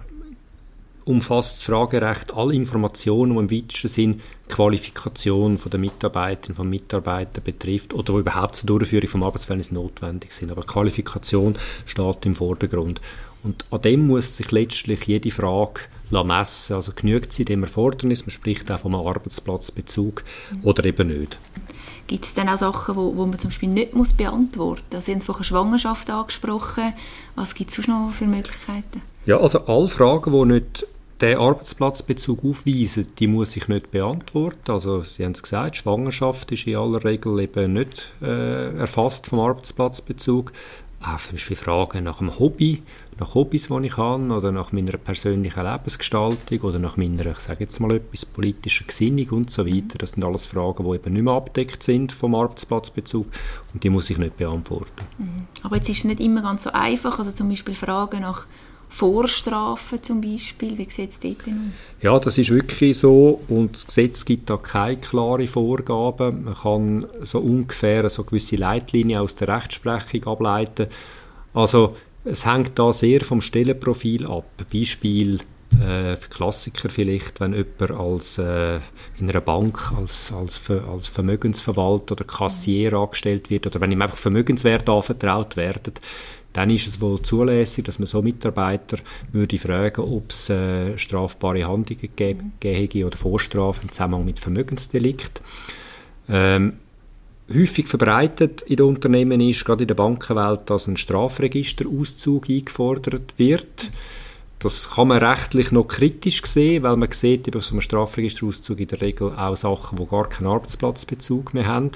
umfasst 1.03 1.58
das 1.58 1.63
Fragerecht 1.63 2.34
alle 2.34 2.53
Informationen, 2.53 3.34
die 3.48 3.55
im 3.55 3.63
weitesten 3.63 3.88
Sinn 3.88 4.22
die 4.48 4.53
Qualifikation 4.53 5.60
der 5.72 5.79
Mitarbeiterinnen 5.79 6.55
von 6.55 6.70
Mitarbeitern 6.70 7.43
betrifft 7.43 7.93
oder 7.93 8.13
überhaupt 8.13 8.55
zur 8.55 8.67
Durchführung 8.67 9.08
des 9.08 9.15
Arbeitsverhältnisses 9.15 9.72
notwendig 9.72 10.31
sind. 10.31 10.51
Aber 10.51 10.63
Qualifikation 10.63 11.55
steht 11.86 12.25
im 12.25 12.36
Vordergrund. 12.36 13.01
Und 13.43 13.65
an 13.71 13.81
dem 13.81 14.07
muss 14.07 14.38
sich 14.38 14.51
letztlich 14.51 15.05
jede 15.05 15.31
Frage 15.31 15.81
messen. 16.12 16.75
Also 16.75 16.91
genügt 16.95 17.33
sie 17.33 17.45
dem 17.45 17.63
Erfordernis, 17.63 18.25
man 18.25 18.31
spricht 18.31 18.71
auch 18.71 18.79
vom 18.79 18.95
Arbeitsplatzbezug 18.95 20.24
mhm. 20.51 20.60
oder 20.63 20.86
eben 20.86 21.07
nicht. 21.07 21.39
Gibt 22.07 22.25
es 22.25 22.33
dann 22.33 22.50
auch 22.50 22.57
Sachen, 22.57 22.95
wo, 22.95 23.15
wo 23.15 23.25
man 23.25 23.39
zum 23.39 23.51
Beispiel 23.51 23.69
nicht 23.69 23.93
muss 23.93 24.13
beantworten 24.13 24.83
muss? 24.93 25.05
Sie 25.05 25.13
haben 25.13 25.21
vorhin 25.21 25.45
Schwangerschaft 25.45 26.10
angesprochen. 26.10 26.93
Was 27.36 27.55
gibt 27.55 27.69
es 27.69 27.77
sonst 27.77 27.88
noch 27.88 28.12
für 28.12 28.25
Möglichkeiten? 28.25 29.01
Ja, 29.25 29.39
also 29.39 29.65
alle 29.65 29.88
Fragen, 29.88 30.33
die 30.33 30.53
nicht 30.53 30.86
den 31.21 31.38
Arbeitsplatzbezug 31.38 32.43
aufweisen, 32.43 33.07
die 33.19 33.27
muss 33.27 33.55
ich 33.55 33.67
nicht 33.67 33.91
beantworten. 33.91 34.71
Also 34.71 35.03
Sie 35.03 35.24
haben 35.24 35.33
es 35.33 35.43
gesagt, 35.43 35.77
Schwangerschaft 35.77 36.51
ist 36.51 36.65
in 36.65 36.75
aller 36.75 37.03
Regel 37.05 37.39
eben 37.39 37.74
nicht 37.74 38.12
äh, 38.21 38.75
erfasst 38.75 39.27
vom 39.27 39.39
Arbeitsplatzbezug. 39.39 40.51
Auch 41.01 41.19
zum 41.19 41.33
Beispiel 41.33 41.57
Fragen 41.57 42.03
nach 42.03 42.17
dem 42.17 42.38
Hobby, 42.39 42.83
nach 43.22 43.36
Hobbys, 43.36 43.68
die 43.68 43.86
ich 43.86 43.98
habe, 43.98 44.34
oder 44.34 44.51
nach 44.51 44.72
meiner 44.72 44.98
persönlichen 44.98 45.63
Lebensgestaltung, 45.63 46.60
oder 46.62 46.80
nach 46.80 46.98
meiner, 46.98 47.28
ich 47.28 47.38
sage 47.38 47.63
jetzt 47.63 47.80
mal 47.80 47.94
etwas, 47.94 48.25
politischen 48.25 48.88
Gesinnung 48.88 49.30
und 49.30 49.51
so 49.51 49.66
weiter. 49.66 50.00
Das 50.00 50.12
sind 50.12 50.25
alles 50.25 50.46
Fragen, 50.46 50.84
die 50.84 50.96
eben 50.96 51.13
nicht 51.13 51.22
mehr 51.22 51.34
abdeckt 51.34 51.84
sind 51.84 52.12
vom 52.12 52.34
Arbeitsplatzbezug 52.34 53.28
und 53.74 53.84
die 53.84 53.92
muss 53.92 54.10
ich 54.10 54.18
nicht 54.18 54.38
beantworten. 54.38 55.06
Mhm. 55.20 55.48
Aber 55.62 55.75
jetzt 55.75 55.90
ist 55.90 56.00
es 56.00 56.06
nicht 56.06 56.20
immer 56.20 56.42
ganz 56.42 56.63
so 56.63 56.72
einfach, 56.72 57.20
also 57.20 57.32
zum 57.32 57.48
Beispiel 57.48 57.75
Fragen 57.75 58.22
nach 58.22 58.48
Vorstrafen 58.90 60.04
zum 60.04 60.20
Beispiel? 60.20 60.78
Wie 60.78 60.90
sieht 60.90 61.12
es 61.12 61.20
dort 61.20 61.48
aus? 61.48 61.80
Ja, 62.01 62.20
das 62.20 62.38
ist 62.40 62.50
wirklich 62.50 62.98
so 62.98 63.40
und 63.48 63.74
das 63.74 63.86
Gesetz 63.86 64.25
gibt 64.25 64.50
da 64.50 64.58
keine 64.58 64.98
klaren 64.98 65.48
Vorgaben. 65.48 66.44
Man 66.44 66.56
kann 66.56 67.06
so 67.22 67.40
ungefähr 67.40 68.10
so 68.10 68.24
gewisse 68.24 68.58
Leitlinien 68.58 69.22
aus 69.22 69.36
der 69.36 69.48
Rechtsprechung 69.48 70.25
ableiten. 70.25 70.88
Also 71.54 71.96
es 72.24 72.46
hängt 72.46 72.78
da 72.78 72.94
sehr 72.94 73.22
vom 73.22 73.42
Stellenprofil 73.42 74.25
ab. 74.28 74.46
Beispiel 74.72 75.40
äh, 75.80 76.16
Klassiker 76.30 76.90
vielleicht, 76.90 77.40
wenn 77.40 77.54
jemand 77.54 77.92
als, 77.92 78.38
äh, 78.38 78.80
in 79.20 79.30
einer 79.30 79.42
Bank 79.42 79.92
als, 79.98 80.32
als, 80.32 80.62
als 80.70 81.08
Vermögensverwalter 81.08 82.13
oder 82.13 82.25
Kassier 82.25 82.94
angestellt 82.94 83.50
wird 83.50 83.68
oder 83.68 83.80
wenn 83.82 83.92
ihm 83.92 84.01
einfach 84.01 84.18
Vermögenswerte 84.18 84.92
anvertraut 84.92 85.58
werden, 85.58 85.94
dann 86.54 86.70
ist 86.70 86.88
es 86.88 87.00
wohl 87.00 87.22
zulässig, 87.22 87.86
dass 87.86 88.00
man 88.00 88.06
so 88.06 88.22
Mitarbeiter 88.22 88.98
würde 89.32 89.58
fragen, 89.58 90.01
ob 90.01 90.32
es 90.32 90.50
äh, 90.50 90.98
strafbare 90.98 91.66
Handlungen 91.66 92.10
gegeben 92.18 92.54
mhm. 92.62 93.04
oder 93.06 93.18
Vorstrafen 93.18 93.84
im 93.84 93.92
Zusammenhang 93.92 94.25
mit 94.25 94.40
Vermögensdelikt. 94.40 95.42
Ähm, 96.28 96.74
häufig 97.53 97.88
verbreitet 97.88 98.62
in 98.63 98.77
den 98.77 98.86
Unternehmen 98.86 99.39
ist, 99.41 99.65
gerade 99.65 99.84
in 99.84 99.88
der 99.88 99.96
Bankenwelt, 99.96 100.70
dass 100.70 100.88
ein 100.88 100.98
Strafregisterauszug 100.98 102.50
eingefordert 102.50 103.34
wird. 103.38 103.91
Das 104.60 104.91
kann 104.91 105.08
man 105.08 105.24
rechtlich 105.24 105.72
noch 105.72 105.88
kritisch 105.88 106.46
sehen, 106.46 106.84
weil 106.84 106.96
man 106.96 107.12
sieht 107.12 107.48
eben 107.48 107.62
so 107.62 107.74
einem 107.74 107.81
Strafregisterauszug 107.81 108.79
in 108.79 108.88
der 108.89 109.01
Regel 109.01 109.31
auch 109.36 109.58
Sachen, 109.58 109.98
die 109.98 110.05
gar 110.05 110.29
keinen 110.29 110.46
Arbeitsplatzbezug 110.46 111.55
mehr 111.55 111.65
haben. 111.65 111.89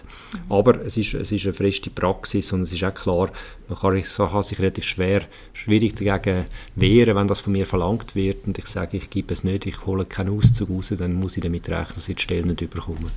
Aber 0.49 0.83
es 0.83 0.97
ist, 0.97 1.13
es 1.13 1.31
ist 1.31 1.45
eine 1.45 1.53
feste 1.53 1.91
Praxis 1.91 2.51
und 2.53 2.63
es 2.63 2.73
ist 2.73 2.83
auch 2.83 2.95
klar, 2.95 3.29
man 3.69 3.77
kann, 3.77 4.01
kann 4.01 4.43
sich 4.43 4.57
relativ 4.57 4.83
schwer, 4.83 5.21
schwierig 5.53 5.95
dagegen 5.95 6.45
wehren, 6.75 7.15
wenn 7.15 7.27
das 7.27 7.41
von 7.41 7.53
mir 7.53 7.67
verlangt 7.67 8.15
wird 8.15 8.47
und 8.47 8.57
ich 8.57 8.65
sage, 8.65 8.97
ich 8.97 9.11
gebe 9.11 9.31
es 9.31 9.43
nicht, 9.43 9.67
ich 9.67 9.85
hole 9.85 10.05
keinen 10.05 10.35
Auszug 10.35 10.71
raus, 10.71 10.91
dann 10.97 11.13
muss 11.13 11.37
ich 11.37 11.43
damit 11.43 11.69
rechnen, 11.69 11.93
dass 11.93 12.09
ich 12.09 12.15
die 12.15 12.23
Stelle 12.23 12.47
nicht 12.47 12.61
überkomme. 12.61 13.11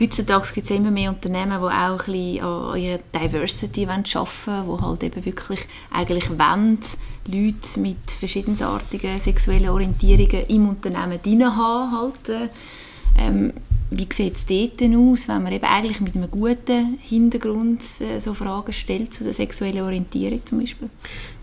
Heutzutage 0.00 0.52
gibt 0.52 0.64
es 0.68 0.76
immer 0.76 0.90
mehr 0.90 1.10
Unternehmen, 1.10 1.60
die 1.60 1.68
auch 1.68 2.00
ein 2.00 2.12
bisschen 2.12 2.40
an 2.44 2.80
ihrer 2.80 2.98
Diversity 3.14 3.86
arbeiten 3.86 4.66
wollen, 4.66 4.78
die 4.78 4.82
halt 4.82 5.02
eben 5.04 5.24
wirklich 5.24 5.60
eigentlich 5.92 6.28
wollen, 6.30 6.80
Leute 7.26 7.80
mit 7.80 8.10
verschiedensartigen 8.10 9.20
sexuellen 9.20 9.68
Orientierungen 9.68 10.46
im 10.48 10.68
Unternehmen 10.68 11.22
drin 11.22 11.44
haben. 11.56 11.92
Halt, 11.92 12.28
äh, 12.28 12.48
ähm, 13.18 13.52
wie 13.90 14.08
sieht 14.10 14.34
es 14.34 14.46
dort 14.46 14.82
aus, 14.82 15.28
wenn 15.28 15.42
man 15.42 15.52
eben 15.52 15.64
eigentlich 15.64 16.00
mit 16.00 16.16
einem 16.16 16.30
guten 16.30 16.98
Hintergrund 17.00 17.82
äh, 18.00 18.18
so 18.18 18.34
Fragen 18.34 18.72
stellt 18.72 19.14
zu 19.14 19.24
der 19.24 19.32
sexuellen 19.32 19.82
Orientierung 19.82 20.40
zum 20.44 20.60
Beispiel? 20.60 20.88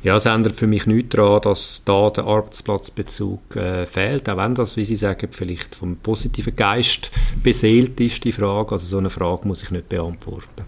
Ja, 0.04 0.16
es 0.16 0.25
ändert 0.25 0.56
für 0.56 0.68
mich 0.68 0.86
nichts 0.86 1.16
daran, 1.16 1.42
dass 1.42 1.84
da 1.86 2.10
der 2.10 2.25
Arbeitsplatzbezug 2.25 3.56
äh, 3.56 3.86
fehlt, 3.86 4.28
auch 4.28 4.38
wenn 4.38 4.56
das, 4.56 4.75
wie 4.75 4.86
Sie 4.86 4.96
sagen, 4.96 5.30
vielleicht 5.32 5.75
vom 5.75 5.98
positiven 5.98 6.56
Geist 6.56 7.12
beseelt 7.44 8.00
ist, 8.00 8.24
die 8.24 8.32
Frage. 8.32 8.72
Also 8.74 8.86
so 8.86 8.98
eine 8.98 9.10
Frage 9.10 9.48
muss 9.48 9.63
ich 9.63 9.72
nicht 9.72 9.90
beantworten. 9.90 10.66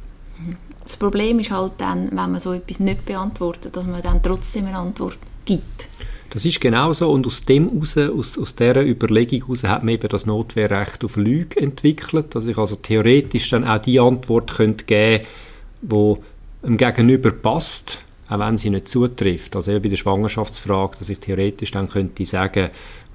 Das 0.84 0.98
Problem 0.98 1.40
ist 1.40 1.52
halt 1.52 1.74
dann, 1.78 2.10
wenn 2.10 2.32
man 2.32 2.40
so 2.40 2.54
etwas 2.54 2.80
nicht 2.80 3.06
beantwortet, 3.06 3.76
dass 3.76 3.86
man 3.86 4.02
dann 4.02 4.22
trotzdem 4.22 4.66
eine 4.66 4.78
Antwort 4.78 5.20
gibt. 5.46 5.88
Das 6.34 6.46
ist 6.46 6.60
genau 6.60 6.92
so 6.94 7.12
und 7.12 7.28
aus 7.28 7.46
dem 7.46 7.68
raus, 7.68 7.96
aus, 7.96 8.40
aus 8.40 8.56
dieser 8.56 8.84
Überlegung 8.84 9.42
heraus 9.42 9.64
hat 9.66 9.84
man 9.84 9.94
eben 9.94 10.08
das 10.08 10.26
Notwehrrecht 10.26 11.06
auf 11.06 11.16
Lüge 11.16 11.62
entwickelt, 11.62 12.34
dass 12.34 12.48
ich 12.48 12.58
also 12.58 12.76
theoretisch 12.76 13.52
dann 13.52 13.68
auch 13.68 13.78
die 13.78 14.00
Antwort 14.00 14.56
könnte 14.56 14.86
geben 14.86 15.26
könnte, 15.88 16.18
die 16.64 16.66
dem 16.66 16.78
Gegenüber 16.78 17.32
passt, 17.32 18.00
auch 18.30 18.40
wenn 18.40 18.58
sie 18.58 18.72
nicht 18.72 18.88
zutrifft. 18.88 19.56
Also 19.56 19.74
eben 19.74 19.84
bei 19.84 19.90
der 19.90 19.98
Schwangerschaftsfrage, 19.98 20.98
dass 20.98 21.10
ich 21.10 21.20
theoretisch 21.20 21.70
dann 21.70 21.88
könnte 21.88 22.26
sagen, 22.26 22.72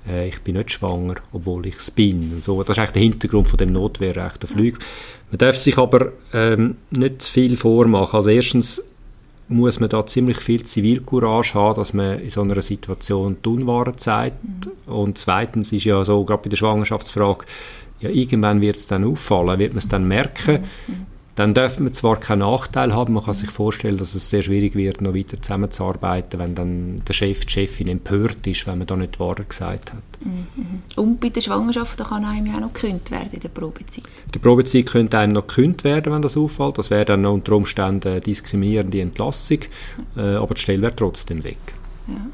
äh, 0.08 0.28
ich 0.28 0.38
bin 0.42 0.54
nicht 0.54 0.70
schwanger, 0.70 1.16
obwohl 1.32 1.66
ich 1.66 1.76
es 1.76 1.90
bin. 1.90 2.40
So. 2.40 2.62
Das 2.62 2.76
ist 2.76 2.78
eigentlich 2.78 2.92
der 2.92 3.02
Hintergrund 3.02 3.48
von 3.48 3.58
dem 3.58 3.72
Notwehrrecht 3.72 4.44
auf 4.44 4.54
Lüge. 4.54 4.78
Man 5.32 5.38
darf 5.38 5.56
sich 5.56 5.76
aber 5.76 6.12
ähm, 6.32 6.76
nicht 6.92 7.22
zu 7.22 7.32
viel 7.32 7.56
vormachen. 7.56 8.16
Also 8.16 8.28
erstens 8.30 8.80
muss 9.48 9.80
man 9.80 9.88
da 9.88 10.04
ziemlich 10.06 10.38
viel 10.38 10.62
Zivilcourage 10.62 11.54
haben, 11.54 11.76
dass 11.76 11.94
man 11.94 12.20
in 12.20 12.30
so 12.30 12.42
einer 12.42 12.60
Situation 12.60 13.36
die 13.44 13.48
Unwahre 13.48 13.96
zeigt. 13.96 14.36
Mhm. 14.44 14.92
Und 14.92 15.18
zweitens 15.18 15.72
ist 15.72 15.84
ja 15.84 16.04
so, 16.04 16.24
gerade 16.24 16.42
bei 16.42 16.50
der 16.50 16.56
Schwangerschaftsfrage, 16.56 17.46
ja, 18.00 18.10
irgendwann 18.10 18.60
wird 18.60 18.76
es 18.76 18.86
dann 18.86 19.04
auffallen, 19.04 19.58
wird 19.58 19.72
man 19.72 19.78
es 19.78 19.88
dann 19.88 20.06
merken. 20.06 20.64
Mhm 20.86 21.17
dann 21.38 21.54
darf 21.54 21.78
man 21.78 21.92
zwar 21.92 22.18
keinen 22.18 22.40
Nachteil 22.40 22.92
haben, 22.92 23.14
man 23.14 23.25
kann 23.25 23.35
sich 23.35 23.50
vorstellen, 23.50 23.97
dass 23.97 24.16
es 24.16 24.28
sehr 24.28 24.42
schwierig 24.42 24.75
wird, 24.75 25.00
noch 25.00 25.14
weiter 25.14 25.40
zusammenzuarbeiten, 25.40 26.40
wenn 26.40 26.57
dann 26.57 27.02
der 27.07 27.12
Chef, 27.12 27.45
die 27.45 27.52
Chefin 27.52 27.87
empört 27.87 28.45
ist, 28.45 28.66
wenn 28.66 28.78
man 28.78 28.88
da 28.88 28.97
nicht 28.97 29.14
die 29.14 29.21
Wahrheit 29.21 29.49
gesagt 29.49 29.92
hat. 29.92 30.02
Mhm. 30.25 30.83
Und 30.97 31.21
bei 31.21 31.28
der 31.28 31.40
Schwangerschaft 31.40 31.97
kann 31.99 32.25
einem 32.25 32.47
ja 32.47 32.57
auch 32.57 32.61
noch 32.62 32.73
gekündigt 32.73 33.12
werden 33.12 33.28
in 33.30 33.38
der 33.38 33.50
Probezeit. 33.50 34.04
In 34.26 34.33
der 34.33 34.40
Probezeit 34.40 34.87
könnte 34.87 35.18
einem 35.18 35.35
noch 35.35 35.47
gekündigt 35.47 35.85
werden, 35.85 36.12
wenn 36.12 36.23
das 36.23 36.37
auffällt. 36.37 36.76
Das 36.76 36.90
wäre 36.90 37.04
dann 37.04 37.25
unter 37.25 37.52
Umständen 37.52 38.09
eine 38.09 38.21
diskriminierende 38.21 39.00
Entlassung, 39.00 39.61
äh, 40.16 40.35
aber 40.35 40.54
die 40.54 40.61
Stelle 40.61 40.83
wäre 40.83 40.97
trotzdem 40.97 41.45
weg. 41.45 41.59
Ja. 42.09 42.26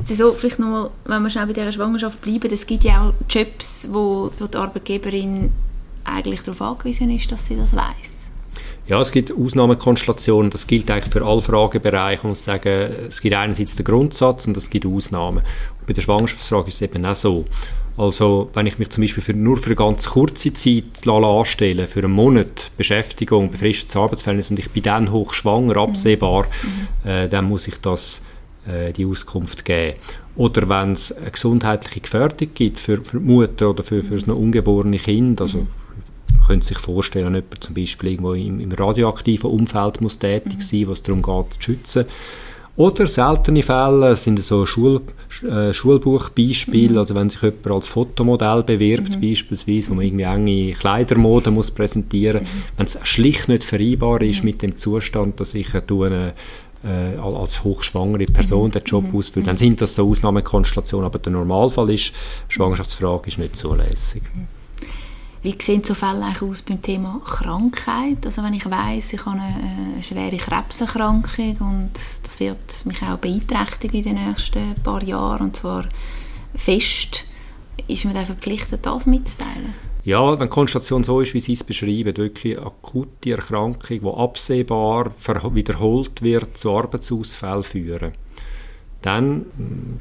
Jetzt 0.00 0.18
so, 0.18 0.32
vielleicht 0.32 0.58
nochmal, 0.58 0.90
wenn 1.04 1.22
wir 1.22 1.30
schnell 1.30 1.46
bei 1.46 1.52
dieser 1.52 1.70
Schwangerschaft 1.70 2.20
bleiben, 2.20 2.52
es 2.52 2.66
gibt 2.66 2.82
ja 2.82 3.00
auch 3.00 3.14
Jobs, 3.30 3.86
wo, 3.92 4.32
wo 4.36 4.46
die 4.48 4.56
Arbeitgeberin 4.56 5.52
eigentlich 6.02 6.42
darauf 6.42 6.60
angewiesen 6.62 7.10
ist, 7.10 7.30
dass 7.30 7.46
sie 7.46 7.56
das 7.56 7.76
weiß. 7.76 8.13
Ja, 8.86 9.00
es 9.00 9.12
gibt 9.12 9.32
Ausnahmekonstellationen, 9.32 10.50
das 10.50 10.66
gilt 10.66 10.90
eigentlich 10.90 11.10
für 11.10 11.24
alle 11.24 11.40
Fragebereiche. 11.40 12.24
Man 12.24 12.32
muss 12.32 12.44
sagen, 12.44 12.92
es 13.08 13.22
gibt 13.22 13.34
einerseits 13.34 13.76
den 13.76 13.84
Grundsatz 13.84 14.46
und 14.46 14.56
es 14.58 14.68
gibt 14.68 14.84
Ausnahmen. 14.84 15.38
Und 15.38 15.86
bei 15.86 15.94
der 15.94 16.02
Schwangerschaftsfrage 16.02 16.68
ist 16.68 16.74
es 16.74 16.82
eben 16.82 17.04
auch 17.06 17.14
so. 17.14 17.46
Also, 17.96 18.50
wenn 18.52 18.66
ich 18.66 18.78
mich 18.78 18.90
zum 18.90 19.02
Beispiel 19.02 19.22
für, 19.22 19.32
nur 19.32 19.56
für 19.56 19.66
eine 19.66 19.76
ganz 19.76 20.10
kurze 20.10 20.52
Zeit 20.52 21.06
anstelle, 21.06 21.86
für 21.86 22.00
einen 22.00 22.12
Monat 22.12 22.72
Beschäftigung, 22.76 23.50
befristetes 23.50 23.96
Arbeitsverhältnis 23.96 24.50
und 24.50 24.58
ich 24.58 24.70
bin 24.70 24.82
dann 24.82 25.10
hochschwanger, 25.10 25.76
absehbar, 25.78 26.44
mhm. 26.44 27.08
äh, 27.08 27.28
dann 27.28 27.46
muss 27.46 27.68
ich 27.68 27.80
das, 27.80 28.20
äh, 28.66 28.92
die 28.92 29.06
Auskunft 29.06 29.64
geben. 29.64 29.96
Oder 30.36 30.68
wenn 30.68 30.92
es 30.92 31.10
eine 31.10 31.30
gesundheitliche 31.30 32.00
Gefährdung 32.00 32.48
gibt 32.52 32.80
für, 32.80 33.02
für 33.02 33.18
die 33.18 33.24
Mutter 33.24 33.70
oder 33.70 33.82
für, 33.82 34.02
für 34.02 34.16
das 34.16 34.26
noch 34.26 34.36
ungeborene 34.36 34.98
Kind, 34.98 35.40
also 35.40 35.58
mhm 35.58 35.83
man 36.38 36.46
könnte 36.46 36.66
sich 36.66 36.78
vorstellen, 36.78 37.34
jemand 37.34 37.64
zum 37.64 37.74
Beispiel 37.74 38.10
irgendwo 38.10 38.34
im, 38.34 38.60
im 38.60 38.72
radioaktiven 38.72 39.50
Umfeld 39.50 40.00
muss 40.00 40.18
tätig 40.18 40.56
mhm. 40.56 40.60
sein, 40.60 40.88
was 40.88 41.02
darum 41.02 41.22
geht, 41.22 41.54
zu 41.54 41.62
schützen. 41.62 42.06
Oder 42.76 43.06
seltene 43.06 43.62
Fälle 43.62 44.16
sind 44.16 44.42
so 44.42 44.66
Schul, 44.66 45.00
äh, 45.48 45.72
Schulbuchbeispiele, 45.72 46.94
mhm. 46.94 46.98
also 46.98 47.14
wenn 47.14 47.30
sich 47.30 47.40
jemand 47.40 47.70
als 47.70 47.86
Fotomodell 47.86 48.64
bewirbt, 48.64 49.16
mhm. 49.16 49.20
beispielsweise, 49.20 49.90
wo 49.90 49.94
man 49.94 50.04
irgendwie 50.04 50.24
enge 50.24 50.72
Kleidermode 50.72 51.52
muss 51.52 51.70
präsentieren, 51.70 52.42
mhm. 52.42 52.62
wenn 52.76 52.86
es 52.86 52.98
schlicht 53.04 53.48
nicht 53.48 53.62
vereinbar 53.62 54.22
ist 54.22 54.40
mhm. 54.40 54.46
mit 54.46 54.62
dem 54.62 54.74
Zustand, 54.74 55.38
dass 55.38 55.54
ich 55.54 55.72
eine, 55.72 56.34
äh, 56.82 57.16
als 57.16 57.62
hochschwangere 57.62 58.26
Person 58.26 58.66
mhm. 58.66 58.72
den 58.72 58.82
Job 58.82 59.12
mhm. 59.12 59.18
ausführe, 59.18 59.46
dann 59.46 59.56
sind 59.56 59.80
das 59.80 59.94
so 59.94 60.10
Ausnahmekonstellationen, 60.10 61.06
aber 61.06 61.20
der 61.20 61.32
Normalfall 61.32 61.90
ist, 61.90 62.12
Schwangerschaftsfrage 62.48 63.28
ist 63.28 63.38
nicht 63.38 63.56
zulässig. 63.56 64.22
Wie 65.44 65.54
sehen 65.60 65.84
so 65.84 65.92
Fälle 65.92 66.24
eigentlich 66.24 66.40
aus 66.40 66.62
beim 66.62 66.80
Thema 66.80 67.20
Krankheit? 67.22 68.24
Also 68.24 68.42
wenn 68.42 68.54
ich 68.54 68.64
weiß, 68.64 69.12
ich 69.12 69.26
habe 69.26 69.38
eine, 69.38 70.02
schwere 70.02 70.38
Krebserkrankung 70.38 71.58
und 71.60 71.90
das 71.92 72.40
wird 72.40 72.86
mich 72.86 73.02
auch 73.02 73.18
beeinträchtigen 73.18 73.98
in 73.98 74.16
den 74.16 74.26
nächsten 74.26 74.74
paar 74.82 75.02
Jahren 75.02 75.48
und 75.48 75.56
zwar 75.56 75.84
fest, 76.54 77.26
ist 77.86 78.06
man 78.06 78.14
dann 78.14 78.24
verpflichtet, 78.24 78.86
das 78.86 79.04
mitzuteilen? 79.04 79.74
Ja, 80.04 80.32
wenn 80.32 80.48
die 80.48 80.48
Konstellation 80.48 81.04
so 81.04 81.20
ist, 81.20 81.34
wie 81.34 81.40
Sie 81.40 81.52
es 81.52 81.62
beschreiben, 81.62 82.16
wirklich 82.16 82.56
eine 82.56 82.66
akute 82.66 83.32
Erkrankung, 83.32 84.00
die 84.00 84.16
absehbar 84.16 85.10
wiederholt 85.52 86.22
wird, 86.22 86.56
zu 86.56 86.74
Arbeitsausfällen 86.74 87.64
führen, 87.64 88.12
dann 89.02 89.44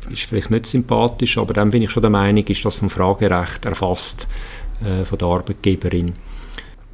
ist 0.09 0.23
vielleicht 0.23 0.51
nicht 0.51 0.67
sympathisch, 0.67 1.38
aber 1.38 1.53
dann 1.53 1.71
bin 1.71 1.81
ich 1.81 1.91
schon 1.91 2.03
der 2.03 2.09
Meinung, 2.09 2.45
ist 2.45 2.63
das 2.63 2.75
vom 2.75 2.89
Fragerecht 2.89 3.65
erfasst 3.65 4.25
äh, 4.86 5.06
von 5.06 5.18
der 5.18 5.28
Arbeitgeberin. 5.28 6.13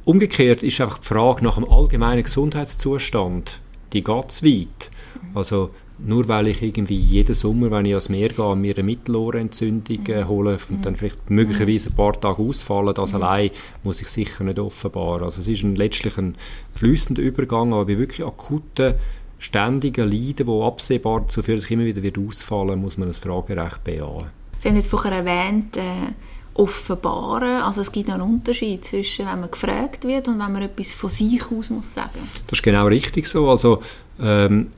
Umgekehrt 0.04 0.62
ist 0.62 0.80
einfach 0.80 0.98
die 0.98 1.06
Frage 1.06 1.44
nach 1.44 1.56
dem 1.56 1.70
allgemeinen 1.70 2.22
Gesundheitszustand, 2.22 3.60
die 3.92 4.02
geht 4.02 4.32
zu 4.32 4.44
weit. 4.44 4.90
Also 5.34 5.70
nur 5.98 6.28
weil 6.28 6.48
ich 6.48 6.62
irgendwie 6.62 6.96
jeden 6.96 7.34
Sommer, 7.34 7.70
wenn 7.70 7.84
ich 7.84 7.92
ans 7.92 8.08
Meer 8.08 8.30
gehe, 8.30 8.56
mir 8.56 8.74
eine 8.74 8.82
Mittelohrentzündung 8.82 10.06
äh, 10.06 10.24
hole 10.24 10.58
und 10.70 10.84
dann 10.84 10.96
vielleicht 10.96 11.28
möglicherweise 11.28 11.90
ein 11.90 11.96
paar 11.96 12.18
Tage 12.18 12.42
ausfallen, 12.42 12.94
das 12.94 13.14
allein 13.14 13.50
muss 13.84 14.00
ich 14.00 14.08
sicher 14.08 14.44
nicht 14.44 14.58
offenbaren. 14.58 15.24
Also 15.24 15.40
es 15.42 15.48
ist 15.48 15.62
ein, 15.62 15.76
letztlich 15.76 16.16
ein 16.16 16.36
fließender 16.74 17.20
Übergang, 17.20 17.72
aber 17.72 17.84
bei 17.84 17.98
wirklich 17.98 18.26
akuten, 18.26 18.94
ständigen 19.38 20.10
Leiden, 20.10 20.46
die 20.46 20.62
absehbar 20.62 21.20
dazu 21.20 21.42
führen, 21.42 21.58
dass 21.58 21.66
ich 21.66 21.70
immer 21.70 21.84
wieder 21.84 22.02
wird 22.02 22.18
ausfallen 22.18 22.80
muss 22.80 22.98
man 22.98 23.08
das 23.08 23.18
Fragerecht 23.18 23.84
bejahen. 23.84 24.26
Sie 24.60 24.68
haben 24.68 24.76
jetzt 24.76 24.90
vorher 24.90 25.12
erwähnt, 25.12 25.76
äh 25.76 26.12
offenbaren. 26.54 27.62
Also 27.62 27.80
es 27.80 27.92
gibt 27.92 28.08
noch 28.08 28.14
einen 28.14 28.24
Unterschied 28.24 28.84
zwischen, 28.84 29.26
wenn 29.26 29.40
man 29.40 29.50
gefragt 29.50 30.04
wird 30.04 30.28
und 30.28 30.38
wenn 30.38 30.52
man 30.52 30.62
etwas 30.62 30.92
von 30.92 31.10
sich 31.10 31.42
aus 31.50 31.70
muss 31.70 31.94
sagen. 31.94 32.28
Das 32.46 32.58
ist 32.58 32.62
genau 32.62 32.86
richtig 32.86 33.26
so. 33.26 33.50
Also 33.50 33.82
ähm, 34.20 34.68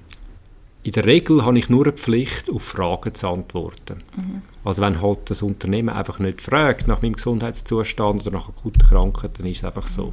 in 0.84 0.92
der 0.92 1.04
Regel 1.04 1.44
habe 1.44 1.58
ich 1.58 1.68
nur 1.68 1.84
eine 1.84 1.92
Pflicht, 1.92 2.50
auf 2.50 2.62
Fragen 2.62 3.14
zu 3.14 3.28
antworten. 3.28 4.02
Mhm. 4.16 4.42
Also 4.64 4.82
wenn 4.82 5.00
halt 5.00 5.30
das 5.30 5.42
Unternehmen 5.42 5.88
einfach 5.88 6.18
nicht 6.18 6.40
fragt 6.40 6.88
nach 6.88 7.02
meinem 7.02 7.14
Gesundheitszustand 7.14 8.22
oder 8.22 8.32
nach 8.32 8.48
akuten 8.48 8.82
Krankheit, 8.82 9.38
dann 9.38 9.46
ist 9.46 9.58
es 9.58 9.64
einfach 9.64 9.86
so. 9.86 10.06
Mhm. 10.06 10.12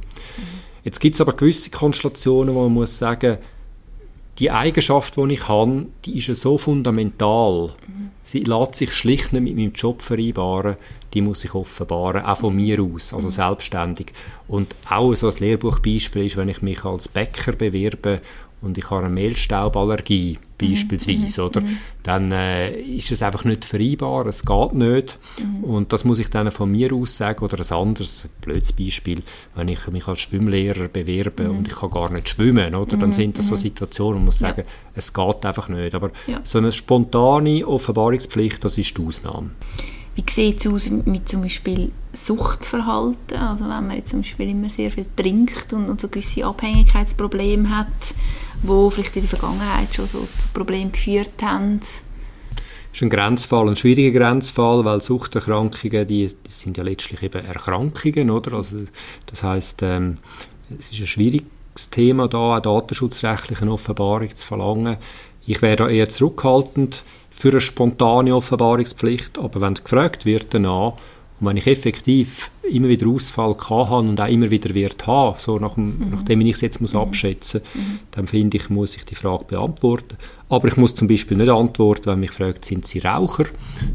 Jetzt 0.84 1.00
gibt 1.00 1.14
es 1.14 1.20
aber 1.20 1.34
gewisse 1.34 1.70
Konstellationen, 1.70 2.54
wo 2.54 2.62
man 2.62 2.72
muss 2.72 2.96
sagen, 2.98 3.38
die 4.40 4.50
Eigenschaft, 4.50 5.16
die 5.16 5.34
ich 5.34 5.48
habe, 5.48 5.86
die 6.04 6.18
ist 6.18 6.28
ja 6.28 6.34
so 6.34 6.58
fundamental. 6.58 7.74
Mhm. 7.86 8.10
Sie 8.24 8.40
lässt 8.40 8.76
sich 8.76 8.92
schlicht 8.92 9.32
nicht 9.32 9.42
mit 9.42 9.56
meinem 9.56 9.72
Job 9.72 10.02
vereinbaren, 10.02 10.76
die 11.12 11.20
muss 11.20 11.44
ich 11.44 11.54
offenbaren, 11.54 12.24
auch 12.24 12.38
von 12.38 12.56
mir 12.56 12.80
aus, 12.80 13.12
also 13.12 13.26
mhm. 13.26 13.30
selbstständig. 13.30 14.12
Und 14.48 14.74
auch 14.88 15.14
so 15.14 15.28
ein 15.28 15.34
Lehrbuchbeispiel 15.38 16.26
ist, 16.26 16.36
wenn 16.36 16.48
ich 16.48 16.62
mich 16.62 16.84
als 16.84 17.08
Bäcker 17.08 17.52
bewerbe 17.52 18.20
und 18.62 18.78
ich 18.78 18.90
habe 18.90 19.04
eine 19.04 19.14
Mehlstauballergie 19.14 20.38
beispielsweise, 20.60 21.40
mhm. 21.40 21.46
oder? 21.46 21.60
Mhm. 21.60 21.78
Dann 22.02 22.32
äh, 22.32 22.80
ist 22.80 23.10
es 23.10 23.22
einfach 23.22 23.44
nicht 23.44 23.64
vereinbar, 23.64 24.26
es 24.26 24.44
geht 24.44 24.74
nicht. 24.74 25.18
Mhm. 25.38 25.64
Und 25.64 25.92
das 25.92 26.04
muss 26.04 26.18
ich 26.18 26.28
dann 26.28 26.50
von 26.50 26.70
mir 26.70 26.92
aus 26.92 27.16
sagen. 27.16 27.44
Oder 27.44 27.58
ein 27.58 27.76
anderes, 27.76 28.24
ein 28.24 28.30
blödes 28.40 28.72
Beispiel, 28.72 29.22
wenn 29.54 29.68
ich 29.68 29.86
mich 29.88 30.06
als 30.06 30.20
Schwimmlehrer 30.20 30.88
bewerbe 30.88 31.44
mhm. 31.44 31.58
und 31.58 31.68
ich 31.68 31.74
kann 31.74 31.90
gar 31.90 32.10
nicht 32.10 32.28
schwimmen, 32.28 32.74
oder? 32.74 32.96
Dann 32.96 33.10
mhm. 33.10 33.14
sind 33.14 33.38
das 33.38 33.48
so 33.48 33.54
mhm. 33.54 33.58
Situationen, 33.58 34.14
wo 34.14 34.18
man 34.18 34.24
muss 34.26 34.38
sagen, 34.38 34.62
ja. 34.66 34.90
es 34.94 35.12
geht 35.12 35.46
einfach 35.46 35.68
nicht. 35.68 35.94
Aber 35.94 36.10
ja. 36.26 36.40
so 36.44 36.58
eine 36.58 36.72
spontane 36.72 37.66
Offenbarungspflicht, 37.66 38.64
das 38.64 38.78
ist 38.78 38.96
die 38.96 39.04
Ausnahme. 39.04 39.50
Wie 40.16 40.24
sieht 40.28 40.60
es 40.60 40.66
aus 40.66 40.90
mit 40.90 41.28
zum 41.28 41.42
Beispiel 41.42 41.92
Suchtverhalten? 42.12 43.38
Also 43.38 43.64
wenn 43.64 43.86
man 43.86 43.96
jetzt 43.96 44.10
zum 44.10 44.20
Beispiel 44.20 44.50
immer 44.50 44.68
sehr 44.68 44.90
viel 44.90 45.06
trinkt 45.16 45.72
und, 45.72 45.88
und 45.88 46.00
so 46.00 46.08
gewisse 46.08 46.44
Abhängigkeitsprobleme 46.44 47.76
hat, 47.76 47.86
wo 48.62 48.90
vielleicht 48.90 49.16
in 49.16 49.22
der 49.22 49.30
Vergangenheit 49.30 49.94
schon 49.94 50.06
so 50.06 50.28
zu 50.38 50.48
Problemen 50.52 50.92
geführt 50.92 51.42
haben? 51.42 51.80
Das 51.80 52.04
ist 52.92 53.02
ein 53.02 53.10
Grenzfall, 53.10 53.68
ein 53.68 53.76
schwieriger 53.76 54.18
Grenzfall, 54.18 54.84
weil 54.84 55.00
Suchterkrankungen, 55.00 56.06
die, 56.06 56.28
die 56.28 56.52
sind 56.52 56.76
ja 56.76 56.82
letztlich 56.82 57.22
eben 57.22 57.44
Erkrankungen, 57.44 58.30
oder? 58.30 58.54
Also 58.54 58.84
das 59.26 59.42
heißt, 59.42 59.82
ähm, 59.82 60.18
es 60.76 60.90
ist 60.90 61.00
ein 61.00 61.06
schwieriges 61.06 61.90
Thema 61.90 62.28
da, 62.28 62.54
eine 62.54 62.62
datenschutzrechtliche 62.62 63.70
Offenbarung 63.70 64.34
zu 64.34 64.46
verlangen. 64.46 64.96
Ich 65.46 65.62
wäre 65.62 65.76
da 65.76 65.88
eher 65.88 66.08
zurückhaltend 66.08 67.04
für 67.30 67.50
eine 67.50 67.60
spontane 67.60 68.34
Offenbarungspflicht, 68.34 69.38
aber 69.38 69.60
wenn 69.60 69.74
gefragt 69.74 70.26
wird 70.26 70.52
danach, 70.52 70.94
und 71.40 71.46
wenn 71.46 71.56
ich 71.56 71.66
effektiv 71.66 72.50
immer 72.70 72.88
wieder 72.88 73.08
Ausfall 73.08 73.56
habe 73.68 73.96
und 73.96 74.20
auch 74.20 74.28
immer 74.28 74.50
wieder 74.50 74.74
wird 74.74 75.06
haben, 75.06 75.38
so 75.38 75.58
nach 75.58 75.74
dem, 75.74 75.98
mhm. 75.98 76.10
nachdem 76.10 76.40
ich 76.42 76.54
es 76.54 76.60
jetzt 76.60 76.80
muss 76.80 76.92
mhm. 76.92 77.00
abschätzen 77.00 77.62
muss, 77.62 77.82
mhm. 77.82 77.98
dann 78.10 78.26
finde 78.26 78.56
ich, 78.58 78.68
muss 78.68 78.96
ich 78.96 79.04
die 79.04 79.14
Frage 79.14 79.44
beantworten. 79.44 80.16
Aber 80.50 80.68
ich 80.68 80.76
muss 80.76 80.94
zum 80.94 81.08
Beispiel 81.08 81.36
nicht 81.36 81.48
antworten, 81.48 82.06
wenn 82.06 82.20
mich 82.20 82.32
fragt, 82.32 82.64
sind 82.64 82.86
Sie 82.86 82.98
Raucher? 82.98 83.46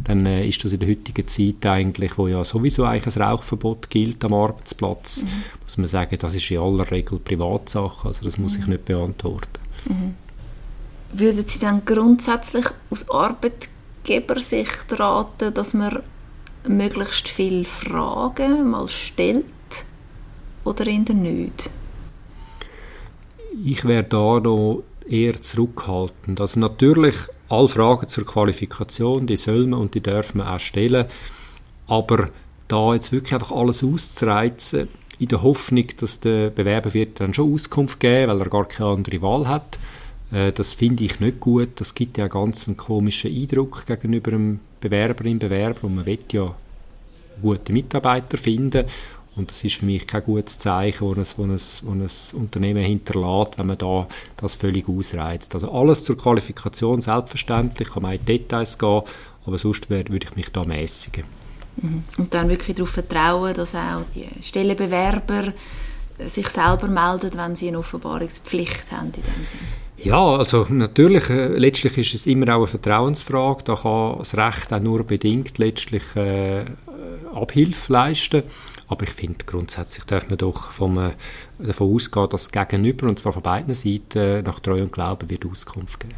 Dann 0.05 0.25
äh, 0.25 0.47
ist 0.47 0.63
das 0.63 0.71
in 0.71 0.79
der 0.79 0.89
heutigen 0.89 1.27
Zeit 1.27 1.65
eigentlich, 1.65 2.17
wo 2.17 2.27
ja 2.27 2.43
sowieso 2.43 2.85
eigentlich 2.85 3.15
ein 3.15 3.21
Rauchverbot 3.21 3.89
gilt 3.89 4.23
am 4.25 4.33
Arbeitsplatz, 4.33 5.23
mhm. 5.23 5.27
muss 5.63 5.77
man 5.77 5.87
sagen, 5.87 6.17
das 6.19 6.33
ist 6.33 6.49
in 6.49 6.59
aller 6.59 6.89
Regel 6.89 7.19
Privatsache, 7.19 8.07
also 8.07 8.23
das 8.23 8.37
muss 8.37 8.55
ich 8.57 8.65
mhm. 8.65 8.73
nicht 8.73 8.85
beantworten. 8.85 9.59
Mhm. 9.87 10.15
Würden 11.13 11.45
Sie 11.45 11.59
dann 11.59 11.85
grundsätzlich 11.85 12.65
aus 12.89 13.09
Arbeitgebersicht 13.09 14.99
raten, 14.99 15.53
dass 15.53 15.73
man 15.73 15.99
möglichst 16.67 17.27
viele 17.27 17.65
Fragen 17.65 18.69
mal 18.69 18.87
stellt 18.87 19.45
oder 20.63 20.87
in 20.87 21.05
der 21.05 21.15
nicht? 21.15 21.69
Ich 23.63 23.85
wäre 23.85 24.03
da 24.03 24.39
noch 24.39 24.83
eher 25.07 25.41
zurückhaltend. 25.41 26.41
Also 26.41 26.59
natürlich, 26.59 27.15
alle 27.47 27.67
Fragen 27.67 28.07
zur 28.07 28.25
Qualifikation, 28.25 29.27
die 29.27 29.37
soll 29.37 29.67
man 29.67 29.79
und 29.81 29.93
die 29.93 30.01
darf 30.01 30.33
man 30.33 30.47
auch 30.47 30.59
stellen, 30.59 31.05
aber 31.87 32.29
da 32.67 32.93
jetzt 32.93 33.11
wirklich 33.11 33.33
einfach 33.33 33.51
alles 33.51 33.83
auszureizen, 33.83 34.87
in 35.19 35.27
der 35.27 35.43
Hoffnung, 35.43 35.85
dass 35.97 36.19
der 36.19 36.49
Bewerber 36.49 36.93
wird 36.93 37.19
dann 37.19 37.33
schon 37.33 37.53
Auskunft 37.53 37.99
geben, 37.99 38.31
weil 38.31 38.41
er 38.41 38.49
gar 38.49 38.65
keine 38.67 38.89
andere 38.89 39.21
Wahl 39.21 39.47
hat, 39.47 39.77
äh, 40.35 40.51
das 40.51 40.73
finde 40.73 41.03
ich 41.03 41.19
nicht 41.19 41.39
gut. 41.39 41.69
Das 41.79 41.95
gibt 41.95 42.17
ja 42.17 42.27
ganz 42.27 42.67
einen 42.67 42.77
komischen 42.77 43.31
Eindruck 43.31 43.85
gegenüber 43.85 44.33
einem 44.33 44.59
Bewerberin, 44.81 45.39
Bewerber 45.39 45.85
und 45.85 45.95
man 45.95 46.05
will 46.05 46.19
ja 46.31 46.53
gute 47.41 47.73
Mitarbeiter 47.73 48.37
finden 48.37 48.85
und 49.35 49.49
das 49.49 49.63
ist 49.63 49.75
für 49.75 49.85
mich 49.85 50.07
kein 50.07 50.23
gutes 50.23 50.59
Zeichen, 50.59 51.13
das 51.15 51.37
ein, 51.37 51.51
ein, 51.51 52.01
ein 52.01 52.09
Unternehmen 52.33 52.83
hinterlässt, 52.83 53.57
wenn 53.57 53.67
man 53.67 53.77
da 53.77 54.07
das 54.37 54.55
völlig 54.55 54.87
ausreizt. 54.87 55.53
Also 55.53 55.71
alles 55.71 56.03
zur 56.03 56.17
Qualifikation 56.17 57.01
selbstverständlich, 57.01 57.89
kann 57.89 58.03
man 58.03 58.13
in 58.13 58.23
Details 58.23 58.77
gehen, 58.77 59.01
aber 59.45 59.57
sonst 59.57 59.89
würde 59.89 60.17
ich 60.23 60.35
mich 60.35 60.49
da 60.51 60.63
mäßigen. 60.63 61.25
Mhm. 61.77 62.03
Und 62.17 62.33
dann 62.33 62.47
wirklich 62.47 62.77
darauf 62.77 62.91
vertrauen, 62.91 63.53
dass 63.53 63.75
auch 63.75 64.03
die 64.13 64.27
Stellenbewerber 64.41 65.51
sich 66.19 66.47
selber 66.47 66.87
melden, 66.87 67.31
wenn 67.35 67.55
sie 67.57 67.67
eine 67.67 67.79
Offenbarungspflicht 67.79 68.89
haben 68.91 69.07
in 69.07 69.13
dem 69.13 69.45
Sinne. 69.45 69.64
Ja, 70.05 70.23
also 70.23 70.67
natürlich, 70.69 71.31
äh, 71.31 71.47
letztlich 71.57 71.97
ist 71.97 72.13
es 72.13 72.27
immer 72.27 72.49
auch 72.55 72.59
eine 72.59 72.67
Vertrauensfrage. 72.67 73.63
Da 73.63 73.75
kann 73.75 74.19
das 74.19 74.37
Recht 74.37 74.71
auch 74.71 74.79
nur 74.79 75.03
bedingt 75.03 75.57
letztlich 75.57 76.15
äh, 76.15 76.65
Abhilfe 77.33 77.91
leisten. 77.91 78.43
Aber 78.87 79.03
ich 79.03 79.09
finde, 79.09 79.43
grundsätzlich 79.45 80.05
darf 80.05 80.29
man 80.29 80.37
doch 80.37 80.71
vom, 80.71 80.99
äh, 80.99 81.13
davon 81.57 81.95
ausgehen, 81.95 82.29
dass 82.29 82.49
das 82.49 82.51
Gegenüber, 82.51 83.07
und 83.07 83.17
zwar 83.17 83.33
von 83.33 83.41
beiden 83.41 83.73
Seiten, 83.73 84.43
nach 84.43 84.59
Treu 84.59 84.83
und 84.83 84.91
Glauben 84.91 85.27
wird 85.27 85.43
Auskunft 85.43 85.99
geben. 85.99 86.13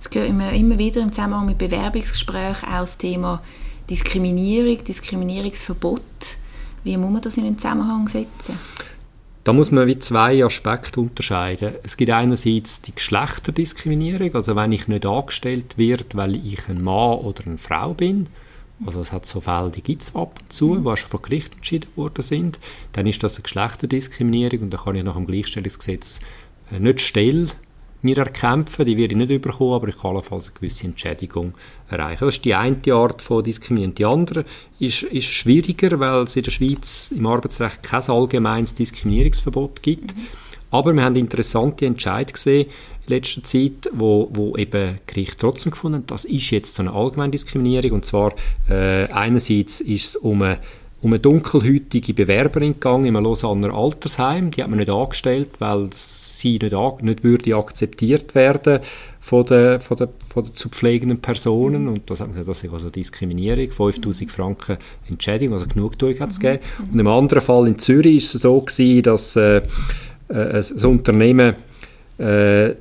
Es 0.00 0.10
gehört 0.10 0.30
immer, 0.30 0.50
immer 0.52 0.76
wieder 0.76 1.00
im 1.00 1.12
Zusammenhang 1.12 1.46
mit 1.46 1.58
Bewerbungsgesprächen 1.58 2.68
auch 2.68 2.80
das 2.80 2.98
Thema 2.98 3.40
Diskriminierung, 3.88 4.82
Diskriminierungsverbot. 4.82 6.02
Wie 6.82 6.96
muss 6.96 7.12
man 7.12 7.22
das 7.22 7.36
in 7.36 7.44
den 7.44 7.56
Zusammenhang 7.56 8.08
setzen? 8.08 8.58
Da 9.46 9.52
muss 9.52 9.70
man 9.70 9.86
wie 9.86 10.00
zwei 10.00 10.44
Aspekte 10.44 10.98
unterscheiden. 10.98 11.76
Es 11.84 11.96
gibt 11.96 12.10
einerseits 12.10 12.82
die 12.82 12.92
Geschlechterdiskriminierung, 12.92 14.34
also 14.34 14.56
wenn 14.56 14.72
ich 14.72 14.88
nicht 14.88 15.06
angestellt 15.06 15.78
wird, 15.78 16.16
weil 16.16 16.34
ich 16.34 16.68
ein 16.68 16.82
Mann 16.82 17.18
oder 17.18 17.46
eine 17.46 17.56
Frau 17.56 17.94
bin, 17.94 18.26
also 18.84 19.00
es 19.00 19.12
hat 19.12 19.24
so 19.24 19.40
Fälle, 19.40 19.70
die 19.70 19.82
gibt 19.82 20.02
es 20.02 20.16
ab 20.16 20.40
und 20.42 20.52
zu, 20.52 20.70
mhm. 20.70 20.82
die 20.82 20.96
schon 20.96 21.10
von 21.10 21.22
Gericht 21.22 21.54
entschieden 21.54 21.88
worden 21.94 22.22
sind, 22.22 22.58
dann 22.90 23.06
ist 23.06 23.22
das 23.22 23.36
eine 23.36 23.44
Geschlechterdiskriminierung 23.44 24.62
und 24.62 24.70
da 24.70 24.78
kann 24.78 24.96
ich 24.96 25.04
nach 25.04 25.14
dem 25.14 25.28
Gleichstellungsgesetz 25.28 26.18
äh, 26.72 26.80
nicht 26.80 27.00
Stelle 27.00 27.46
mir 28.06 28.18
erkämpfen, 28.18 28.86
die 28.86 28.96
werde 28.96 29.14
ich 29.14 29.28
nicht 29.28 29.42
bekommen, 29.42 29.74
aber 29.74 29.88
ich 29.88 29.98
kann 29.98 30.12
allenfalls 30.12 30.46
eine 30.46 30.54
gewisse 30.54 30.86
Entschädigung 30.86 31.54
erreichen. 31.88 32.24
Das 32.24 32.36
ist 32.36 32.44
die 32.44 32.54
eine 32.54 32.78
Art 32.92 33.20
von 33.20 33.44
Diskriminierung. 33.44 33.94
Die 33.94 34.04
andere 34.04 34.44
ist, 34.78 35.02
ist 35.02 35.26
schwieriger, 35.26 35.98
weil 36.00 36.22
es 36.22 36.36
in 36.36 36.42
der 36.42 36.50
Schweiz 36.50 37.12
im 37.16 37.26
Arbeitsrecht 37.26 37.82
kein 37.82 38.02
allgemeines 38.02 38.74
Diskriminierungsverbot 38.74 39.82
gibt. 39.82 40.16
Mhm. 40.16 40.26
Aber 40.70 40.92
wir 40.92 41.04
haben 41.04 41.16
interessante 41.16 41.86
Entscheidungen 41.86 42.32
gesehen 42.32 42.66
in 43.06 43.14
letzter 43.14 43.42
Zeit, 43.44 43.88
wo, 43.92 44.28
wo 44.32 44.56
eben 44.56 44.98
Gericht 45.06 45.38
trotzdem 45.38 45.70
gefunden 45.70 45.98
haben, 45.98 46.06
das 46.06 46.24
ist 46.24 46.50
jetzt 46.50 46.74
so 46.74 46.82
eine 46.82 46.92
allgemeine 46.92 47.30
Diskriminierung. 47.30 47.92
Und 47.92 48.04
zwar 48.04 48.34
äh, 48.68 49.04
einerseits 49.12 49.80
ist 49.80 50.06
es 50.06 50.16
um 50.16 50.42
eine 50.42 50.58
um 51.06 51.12
eine 51.12 51.20
dunkelhäutige 51.20 52.14
Bewerberin 52.14 52.72
gegangen 52.72 53.06
im 53.06 53.14
Lausanner 53.14 53.72
Altersheim. 53.72 54.50
Die 54.50 54.60
hat 54.60 54.68
man 54.68 54.80
nicht 54.80 54.90
angestellt, 54.90 55.50
weil 55.60 55.88
sie 55.94 56.58
nicht, 56.58 57.02
nicht 57.02 57.22
würde 57.22 57.54
akzeptiert 57.54 58.34
werden 58.34 58.80
von 59.20 59.46
den, 59.46 59.80
von 59.80 59.96
den, 59.98 60.08
von 60.28 60.42
den 60.42 60.54
zu 60.54 60.68
pflegenden 60.68 61.20
Personen. 61.20 61.86
Und 61.86 62.10
das, 62.10 62.24
das 62.44 62.64
ist 62.64 62.72
also 62.72 62.90
Diskriminierung. 62.90 63.70
5000 63.70 64.32
Franken 64.32 64.78
Entschädigung, 65.08 65.54
also 65.54 65.68
Genugtuung 65.68 66.18
hat 66.18 66.30
es 66.30 66.40
gegeben. 66.40 66.64
Und 66.92 66.98
im 66.98 67.06
anderen 67.06 67.40
Fall 67.40 67.68
in 67.68 67.78
Zürich 67.78 68.16
ist 68.16 68.34
es 68.34 68.42
so 68.42 68.60
gewesen, 68.60 69.04
dass 69.04 69.36
äh, 69.36 69.58
äh, 70.28 70.60
ein 70.60 70.84
Unternehmen 70.86 71.54
äh, 72.18 72.74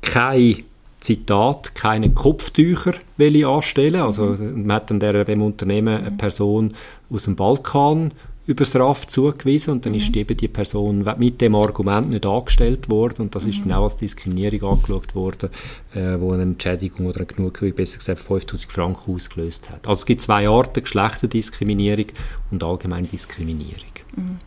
keine 0.00 0.56
Zitat, 1.00 1.74
keine 1.74 2.10
Kopftücher 2.10 2.94
will 3.16 3.36
ich 3.36 3.46
anstellen. 3.46 4.02
Also 4.02 4.36
man 4.38 4.72
hat 4.72 4.90
dann 4.90 5.00
der, 5.00 5.24
dem 5.24 5.42
Unternehmen 5.42 6.04
eine 6.04 6.10
Person 6.12 6.74
aus 7.10 7.24
dem 7.24 7.36
Balkan 7.36 8.12
übers 8.46 8.74
RAF 8.74 9.06
zugewiesen 9.06 9.72
und 9.72 9.86
dann 9.86 9.92
mhm. 9.92 9.98
ist 9.98 10.16
eben 10.16 10.36
die 10.36 10.48
Person 10.48 11.06
mit 11.18 11.40
dem 11.40 11.54
Argument 11.54 12.10
nicht 12.10 12.26
angestellt 12.26 12.90
worden 12.90 13.22
und 13.22 13.34
das 13.34 13.44
mhm. 13.44 13.50
ist 13.50 13.60
dann 13.60 13.72
auch 13.72 13.84
als 13.84 13.96
Diskriminierung 13.96 14.72
angeschaut 14.72 15.14
worden, 15.14 15.50
äh, 15.94 16.18
wo 16.18 16.32
eine 16.32 16.42
Entschädigung 16.42 17.06
oder 17.06 17.18
eine 17.18 17.26
Genugtuung, 17.26 17.72
besser 17.74 17.98
gesagt 17.98 18.20
5000 18.20 18.72
Franken 18.72 19.14
ausgelöst 19.14 19.70
hat. 19.70 19.86
Also 19.86 20.00
es 20.00 20.06
gibt 20.06 20.20
zwei 20.20 20.48
Arten, 20.48 20.82
Geschlechterdiskriminierung 20.82 22.06
und 22.50 22.64
allgemeine 22.64 23.06
Diskriminierung. 23.06 23.92
Mhm. 24.16 24.38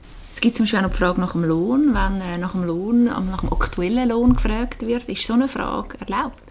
Es 0.44 0.46
gibt 0.46 0.58
zum 0.58 0.66
Beispiel 0.66 0.80
auch 0.80 0.84
noch 0.84 0.92
die 0.92 0.98
Frage 0.98 1.22
nach 1.22 1.32
dem 1.32 1.46
Lohn. 1.46 1.94
Wenn 1.94 2.20
äh, 2.20 2.38
nach 2.38 2.52
dem 2.52 2.66
Lohn, 2.66 3.06
nach 3.06 3.40
dem 3.40 3.54
aktuellen 3.54 4.10
Lohn 4.10 4.34
gefragt 4.34 4.86
wird, 4.86 5.08
ist 5.08 5.26
so 5.26 5.36
eine 5.36 5.48
Frage 5.48 5.98
erlaubt? 6.02 6.44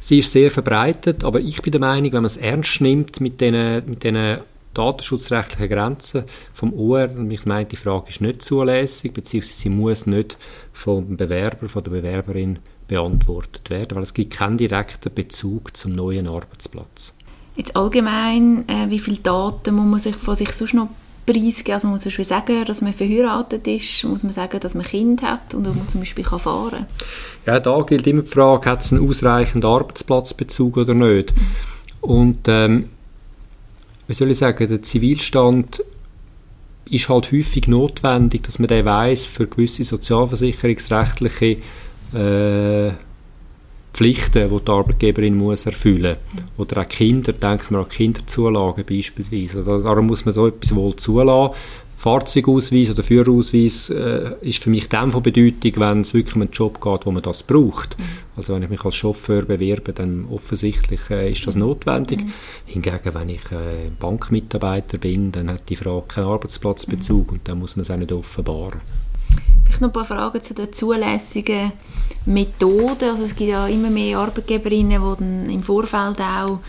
Sie 0.00 0.18
ist 0.18 0.32
sehr 0.32 0.50
verbreitet, 0.50 1.22
aber 1.22 1.38
ich 1.38 1.62
bin 1.62 1.70
der 1.70 1.80
Meinung, 1.80 2.10
wenn 2.10 2.22
man 2.22 2.24
es 2.24 2.36
ernst 2.36 2.80
nimmt 2.80 3.20
mit 3.20 3.40
diesen 3.40 3.88
mit 3.88 4.02
den 4.02 4.38
datenschutzrechtlichen 4.74 5.68
Grenzen 5.68 6.24
vom 6.52 6.74
OR, 6.74 7.10
und 7.16 7.30
ich 7.30 7.46
meine, 7.46 7.66
die 7.66 7.76
Frage 7.76 8.08
ist 8.08 8.20
nicht 8.20 8.42
zulässig, 8.42 9.12
beziehungsweise 9.12 9.56
sie 9.56 9.70
muss 9.70 10.06
nicht 10.08 10.36
vom 10.72 11.16
Bewerber, 11.16 11.68
von 11.68 11.84
der 11.84 11.92
Bewerberin 11.92 12.58
beantwortet 12.88 13.70
werden, 13.70 13.94
weil 13.94 14.02
es 14.02 14.14
gibt 14.14 14.34
keinen 14.34 14.58
direkten 14.58 15.14
Bezug 15.14 15.76
zum 15.76 15.92
neuen 15.92 16.26
Arbeitsplatz. 16.26 17.14
Jetzt 17.54 17.76
allgemein, 17.76 18.68
äh, 18.68 18.90
wie 18.90 18.98
viele 18.98 19.18
Daten 19.18 19.76
muss 19.76 19.86
man 19.86 20.00
sich 20.00 20.16
von 20.16 20.34
sich 20.34 20.50
sonst 20.50 20.74
noch 20.74 20.88
preisgeben? 21.32 21.74
Also 21.74 21.86
man 21.86 21.94
muss 21.94 22.02
zum 22.02 22.10
Beispiel 22.10 22.24
sagen, 22.24 22.64
dass 22.64 22.80
man 22.80 22.92
verheiratet 22.92 23.66
ist, 23.66 24.04
muss 24.04 24.22
man 24.22 24.32
sagen, 24.32 24.60
dass 24.60 24.74
man 24.74 24.84
Kind 24.84 25.22
hat 25.22 25.54
und 25.54 25.66
ob 25.66 25.76
man 25.76 25.88
zum 25.88 26.00
Beispiel 26.00 26.24
fahren 26.24 26.70
kann? 26.70 26.86
Ja, 27.46 27.60
da 27.60 27.80
gilt 27.82 28.06
immer 28.06 28.22
die 28.22 28.30
Frage, 28.30 28.70
hat 28.70 28.82
es 28.82 28.92
einen 28.92 29.08
ausreichenden 29.08 29.68
Arbeitsplatzbezug 29.68 30.76
oder 30.76 30.94
nicht? 30.94 31.32
Und 32.00 32.48
ähm, 32.48 32.88
wie 34.06 34.14
soll 34.14 34.30
ich 34.30 34.38
sagen, 34.38 34.68
der 34.68 34.82
Zivilstand 34.82 35.82
ist 36.90 37.08
halt 37.08 37.30
häufig 37.32 37.68
notwendig, 37.68 38.44
dass 38.44 38.58
man 38.58 38.68
den 38.68 38.84
weiß 38.84 39.26
für 39.26 39.46
gewisse 39.46 39.84
sozialversicherungsrechtliche 39.84 41.58
äh, 42.14 42.92
Pflichten, 43.92 44.48
die 44.48 44.64
die 44.64 44.70
Arbeitgeberin 44.70 45.36
muss 45.36 45.66
erfüllen 45.66 46.16
muss. 46.34 46.66
Oder 46.66 46.82
auch 46.82 46.88
Kinder, 46.88 47.32
denken 47.32 47.74
wir 47.74 47.78
an 47.80 47.88
Kinderzulagen 47.88 48.84
beispielsweise. 48.84 49.62
Darum 49.64 50.06
muss 50.06 50.24
man 50.24 50.34
so 50.34 50.46
etwas 50.46 50.74
wohl 50.74 50.94
zulassen. 50.96 51.54
Fahrzeugausweis 51.98 52.90
oder 52.90 53.02
Führerausweis 53.02 53.90
äh, 53.90 54.30
ist 54.42 54.62
für 54.62 54.70
mich 54.70 54.88
dann 54.88 55.10
von 55.10 55.20
Bedeutung, 55.20 55.72
wenn 55.78 56.02
es 56.02 56.14
wirklich 56.14 56.36
um 56.36 56.42
einen 56.42 56.52
Job 56.52 56.80
geht, 56.80 57.06
wo 57.06 57.10
man 57.10 57.22
das 57.24 57.42
braucht. 57.42 57.98
Mhm. 57.98 58.04
Also 58.36 58.54
wenn 58.54 58.62
ich 58.62 58.70
mich 58.70 58.84
als 58.84 58.94
Chauffeur 58.94 59.42
bewerbe, 59.42 59.92
dann 59.92 60.24
offensichtlich 60.30 61.00
äh, 61.10 61.32
ist 61.32 61.44
das 61.48 61.56
notwendig. 61.56 62.20
Mhm. 62.20 62.32
Hingegen, 62.66 63.14
wenn 63.14 63.28
ich 63.30 63.44
äh, 63.50 63.90
Bankmitarbeiter 63.98 64.98
bin, 64.98 65.32
dann 65.32 65.50
hat 65.50 65.68
die 65.68 65.74
Frage 65.74 66.04
keinen 66.06 66.26
Arbeitsplatzbezug 66.26 67.26
mhm. 67.26 67.32
und 67.32 67.48
dann 67.48 67.58
muss 67.58 67.74
man 67.74 67.82
es 67.82 67.90
auch 67.90 67.96
nicht 67.96 68.12
offenbaren. 68.12 68.80
Vielleicht 69.64 69.80
noch 69.80 69.88
ein 69.88 69.92
paar 69.92 70.04
Fragen 70.04 70.40
zu 70.40 70.54
den 70.54 70.72
zulässigen 70.72 71.72
Methoden. 72.28 73.10
Also 73.10 73.24
es 73.24 73.34
gibt 73.34 73.50
ja 73.50 73.66
immer 73.66 73.90
mehr 73.90 74.18
Arbeitgeberinnen, 74.18 75.00
die 75.00 75.18
dann 75.18 75.50
im 75.50 75.62
Vorfeld 75.62 76.20
auch 76.20 76.60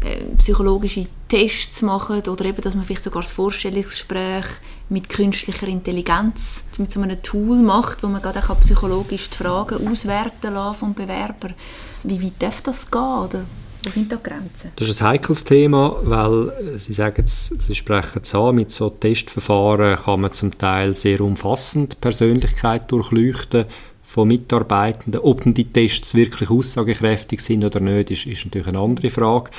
äh, 0.00 0.34
psychologische 0.38 1.06
Tests 1.28 1.82
machen 1.82 2.22
oder 2.28 2.44
eben, 2.44 2.62
dass 2.62 2.74
man 2.74 2.84
vielleicht 2.84 3.04
sogar 3.04 3.22
das 3.22 3.32
Vorstellungsgespräch 3.32 4.44
mit 4.88 5.08
künstlicher 5.08 5.66
Intelligenz 5.66 6.62
mit 6.78 6.92
so 6.92 7.00
einem 7.00 7.20
Tool 7.22 7.58
macht, 7.58 8.02
wo 8.02 8.06
man 8.06 8.22
gerade 8.22 8.40
auch 8.40 8.60
psychologisch 8.60 9.28
die 9.28 9.36
Fragen 9.36 9.86
auswerten 9.86 10.54
lassen 10.54 10.78
vom 10.78 10.94
Bewerber. 10.94 11.50
Wie 12.04 12.22
weit 12.22 12.32
darf 12.38 12.62
das 12.62 12.90
gehen? 12.90 13.00
Oder 13.00 13.44
wo 13.84 13.90
sind 13.90 14.10
da 14.10 14.16
Grenzen? 14.16 14.72
Das 14.76 14.88
ist 14.88 15.02
ein 15.02 15.08
heikles 15.08 15.44
Thema, 15.44 15.96
weil 16.02 16.48
äh, 16.48 16.78
Sie 16.78 16.92
sagen 16.92 17.24
Sie 17.26 17.74
sprechen 17.74 18.22
es 18.22 18.34
an, 18.34 18.54
mit 18.54 18.70
so 18.70 18.90
Testverfahren 18.90 19.96
kann 19.96 20.20
man 20.20 20.32
zum 20.32 20.56
Teil 20.56 20.94
sehr 20.94 21.20
umfassend 21.20 22.00
Persönlichkeit 22.00 22.90
durchleuchten 22.90 23.66
von 24.08 24.28
Mitarbeitenden. 24.28 25.20
Ob 25.20 25.44
denn 25.44 25.52
die 25.52 25.66
Tests 25.66 26.14
wirklich 26.14 26.48
aussagekräftig 26.48 27.40
sind 27.40 27.62
oder 27.62 27.78
nicht, 27.78 28.10
ist, 28.10 28.26
ist 28.26 28.44
natürlich 28.46 28.66
eine 28.66 28.78
andere 28.78 29.10
Frage. 29.10 29.50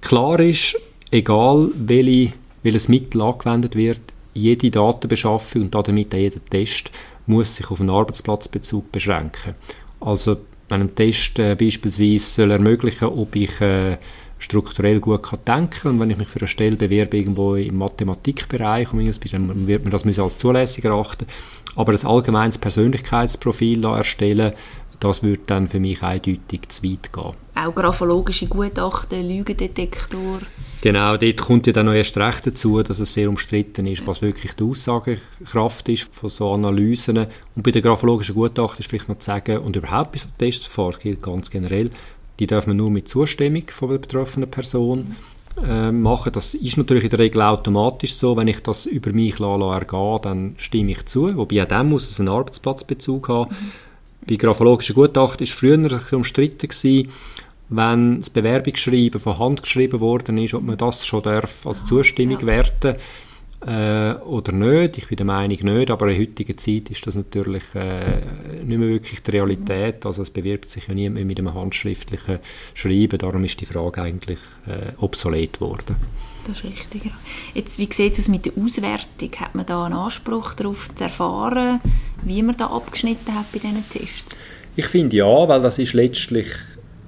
Klar 0.00 0.40
ist, 0.40 0.76
egal 1.10 1.70
welche, 1.74 2.32
welches 2.62 2.88
Mittel 2.88 3.20
angewendet 3.20 3.76
wird, 3.76 4.00
jede 4.32 4.70
Datenbeschaffung 4.70 5.62
und 5.62 5.74
damit 5.74 6.14
auch 6.14 6.18
jeder 6.18 6.44
Test 6.46 6.90
muss 7.26 7.56
sich 7.56 7.70
auf 7.70 7.80
einen 7.80 7.90
Arbeitsplatzbezug 7.90 8.90
beschränken. 8.90 9.54
Also 10.00 10.38
wenn 10.70 10.80
ein 10.80 10.94
Test 10.94 11.38
äh, 11.38 11.54
beispielsweise 11.54 12.18
soll 12.18 12.50
ermöglichen 12.50 13.08
ob 13.08 13.36
ich 13.36 13.60
äh, 13.60 13.98
strukturell 14.38 15.00
gut 15.00 15.22
kann 15.22 15.38
denken 15.46 15.88
und 15.88 16.00
wenn 16.00 16.10
ich 16.10 16.16
mich 16.16 16.28
für 16.28 16.40
eine 16.40 16.48
Stelle 16.48 16.76
bewerbe 16.76 17.18
irgendwo 17.18 17.54
im 17.56 17.76
Mathematikbereich, 17.76 18.88
dann 18.88 19.66
wird 19.66 19.84
man 19.84 19.90
das 19.90 20.18
als 20.18 20.36
zulässig 20.38 20.84
erachten. 20.84 21.26
Aber 21.76 21.92
ein 21.92 22.06
allgemeines 22.06 22.58
Persönlichkeitsprofil 22.58 23.84
erstellen, 23.84 24.52
das 25.00 25.22
würde 25.22 25.40
dann 25.46 25.68
für 25.68 25.80
mich 25.80 26.02
eindeutig 26.02 26.68
zu 26.68 26.82
weit 26.84 27.12
gehen. 27.12 27.32
Auch 27.56 27.74
graphologische 27.74 28.46
Gutachten, 28.46 29.28
Lügendetektor. 29.28 30.40
Genau, 30.80 31.16
dort 31.16 31.36
kommt 31.36 31.66
ja 31.66 31.72
dann 31.72 31.86
noch 31.86 31.92
erst 31.92 32.16
recht 32.16 32.46
dazu, 32.46 32.82
dass 32.82 32.98
es 32.98 33.12
sehr 33.12 33.28
umstritten 33.28 33.86
ist, 33.86 34.06
was 34.06 34.22
wirklich 34.22 34.52
die 34.54 34.64
Aussagekraft 34.64 35.88
ist 35.88 36.14
von 36.14 36.30
so 36.30 36.52
Analysen. 36.52 37.18
Und 37.54 37.62
bei 37.62 37.70
den 37.70 37.82
graphologischen 37.82 38.34
Gutachten 38.34 38.80
ist 38.80 38.88
vielleicht 38.88 39.08
noch 39.08 39.18
zu 39.18 39.26
sagen, 39.26 39.58
und 39.58 39.76
überhaupt 39.76 40.12
bei 40.12 40.18
so 40.18 40.28
Testverfahren 40.38 41.00
gilt 41.02 41.22
ganz 41.22 41.50
generell, 41.50 41.90
die 42.38 42.46
darf 42.46 42.66
man 42.66 42.76
nur 42.76 42.90
mit 42.90 43.08
Zustimmung 43.08 43.64
von 43.68 43.90
der 43.90 43.98
betroffenen 43.98 44.50
Person 44.50 45.14
äh, 45.62 45.92
machen. 45.92 46.32
Das 46.32 46.54
ist 46.54 46.76
natürlich 46.76 47.04
in 47.04 47.10
der 47.10 47.18
Regel 47.18 47.42
automatisch 47.42 48.14
so. 48.14 48.36
Wenn 48.36 48.48
ich 48.48 48.60
das 48.60 48.86
über 48.86 49.12
mich 49.12 49.38
ergehe, 49.40 50.20
dann 50.22 50.54
stimme 50.56 50.92
ich 50.92 51.06
zu. 51.06 51.36
Wobei 51.36 51.62
auch 51.62 51.68
dann 51.68 51.88
muss 51.88 52.10
es 52.10 52.18
einen 52.18 52.28
Arbeitsplatzbezug 52.28 53.28
haben. 53.28 53.50
Mhm. 53.50 53.70
Bei 54.26 54.36
graphologischen 54.36 54.94
Gutachten 54.94 55.46
war 55.46 55.54
früher 55.54 56.00
umstritten, 56.12 56.68
gewesen, 56.68 57.10
wenn 57.68 58.18
das 58.18 58.30
Bewerbungsschreiben 58.30 59.20
von 59.20 59.38
Hand 59.38 59.62
geschrieben 59.62 60.00
worden 60.00 60.38
ist, 60.38 60.54
ob 60.54 60.62
man 60.62 60.76
das 60.76 61.06
schon 61.06 61.22
darf 61.22 61.66
als 61.66 61.84
Zustimmung 61.84 62.40
ja. 62.40 62.46
werten 62.46 62.96
äh, 63.66 64.14
oder 64.24 64.52
nicht. 64.52 64.98
Ich 64.98 65.08
bin 65.08 65.16
der 65.16 65.26
Meinung 65.26 65.58
nicht, 65.58 65.90
aber 65.90 66.08
in 66.10 66.20
heutiger 66.20 66.56
Zeit 66.56 66.90
ist 66.90 67.06
das 67.06 67.14
natürlich 67.14 67.62
äh, 67.74 68.20
nicht 68.64 68.78
mehr 68.78 68.88
wirklich 68.88 69.22
die 69.22 69.30
Realität. 69.30 70.04
Also 70.04 70.22
es 70.22 70.30
bewirbt 70.30 70.68
sich 70.68 70.88
ja 70.88 70.94
niemand 70.94 71.14
mehr 71.14 71.24
mit 71.24 71.38
einem 71.38 71.54
handschriftlichen 71.54 72.40
Schreiben, 72.74 73.18
darum 73.18 73.44
ist 73.44 73.60
die 73.60 73.66
Frage 73.66 74.02
eigentlich 74.02 74.38
äh, 74.66 74.92
obsolet 74.98 75.60
worden. 75.60 75.96
Das 76.46 76.58
ist 76.58 76.64
richtig, 76.64 77.06
ja. 77.06 77.12
Jetzt, 77.54 77.78
wie 77.78 77.88
sieht 77.90 78.12
es 78.12 78.20
aus 78.20 78.28
mit 78.28 78.44
der 78.44 78.52
Auswertung? 78.62 79.30
Hat 79.38 79.54
man 79.54 79.64
da 79.64 79.86
einen 79.86 79.94
Anspruch 79.94 80.52
darauf 80.54 80.94
zu 80.94 81.04
erfahren, 81.04 81.80
wie 82.22 82.42
man 82.42 82.56
da 82.56 82.66
abgeschnitten 82.66 83.34
hat 83.34 83.50
bei 83.52 83.60
diesen 83.60 83.88
Tests? 83.88 84.36
Ich 84.76 84.86
finde 84.86 85.16
ja, 85.16 85.48
weil 85.48 85.62
das 85.62 85.78
ist 85.78 85.94
letztlich 85.94 86.48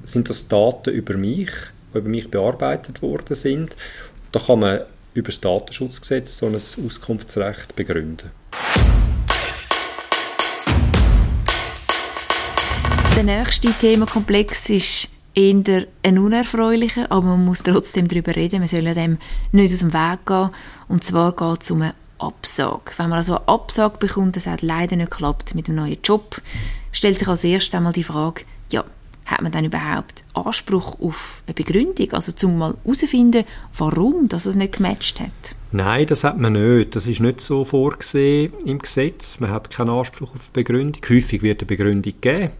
sind 0.04 0.30
das 0.30 0.48
Daten 0.48 0.90
über 0.90 1.16
mich, 1.16 1.50
die 1.92 1.98
über 1.98 2.08
mich 2.08 2.30
bearbeitet 2.30 3.02
worden 3.02 3.34
sind. 3.34 3.76
Da 4.32 4.40
kann 4.40 4.60
man 4.60 4.80
über 5.16 5.28
das 5.28 5.40
Datenschutzgesetz 5.40 6.38
so 6.38 6.46
ein 6.46 6.54
Auskunftsrecht 6.54 7.74
begründen. 7.74 8.30
Der 13.16 13.22
nächste 13.24 13.72
Themenkomplex 13.72 14.68
ist 14.68 15.08
eher 15.34 15.86
ein 16.02 16.18
unerfreulicher, 16.18 17.10
aber 17.10 17.28
man 17.28 17.46
muss 17.46 17.62
trotzdem 17.62 18.08
darüber 18.08 18.36
reden. 18.36 18.58
Man 18.58 18.68
soll 18.68 18.82
dem 18.94 19.16
nicht 19.52 19.72
aus 19.72 19.78
dem 19.78 19.94
Weg 19.94 20.26
gehen. 20.26 20.50
Und 20.88 21.02
zwar 21.02 21.32
geht 21.32 21.62
es 21.62 21.70
um 21.70 21.80
eine 21.80 21.94
Absage. 22.18 22.92
Wenn 22.98 23.08
man 23.08 23.18
also 23.18 23.38
eine 23.38 23.48
Absage 23.48 23.96
bekommt, 23.96 24.36
das 24.36 24.46
hat 24.46 24.60
leider 24.60 24.96
nicht 24.96 25.10
geklappt 25.10 25.54
mit 25.54 25.68
dem 25.68 25.76
neuen 25.76 25.98
Job, 26.04 26.42
stellt 26.92 27.18
sich 27.18 27.28
als 27.28 27.42
erstes 27.42 27.74
einmal 27.74 27.94
die 27.94 28.04
Frage, 28.04 28.44
ja, 28.70 28.84
hat 29.26 29.42
man 29.42 29.52
dann 29.52 29.64
überhaupt 29.64 30.24
Anspruch 30.34 31.00
auf 31.00 31.42
eine 31.46 31.54
Begründung? 31.54 32.12
Also 32.12 32.32
zum 32.32 32.58
mal 32.58 32.74
herauszufinden, 32.84 33.44
warum 33.76 34.28
das 34.28 34.46
es 34.46 34.56
nicht 34.56 34.76
gematcht 34.76 35.20
hat? 35.20 35.30
Nein, 35.72 36.06
das 36.06 36.24
hat 36.24 36.38
man 36.38 36.54
nicht. 36.54 36.94
Das 36.94 37.06
ist 37.06 37.20
nicht 37.20 37.40
so 37.40 37.64
vorgesehen 37.64 38.52
im 38.64 38.78
Gesetz. 38.78 39.40
Man 39.40 39.50
hat 39.50 39.70
keinen 39.70 39.90
Anspruch 39.90 40.34
auf 40.34 40.42
eine 40.42 40.52
Begründung. 40.52 41.02
Häufig 41.08 41.42
wird 41.42 41.60
eine 41.60 41.66
Begründung 41.66 42.14
gegeben. 42.20 42.52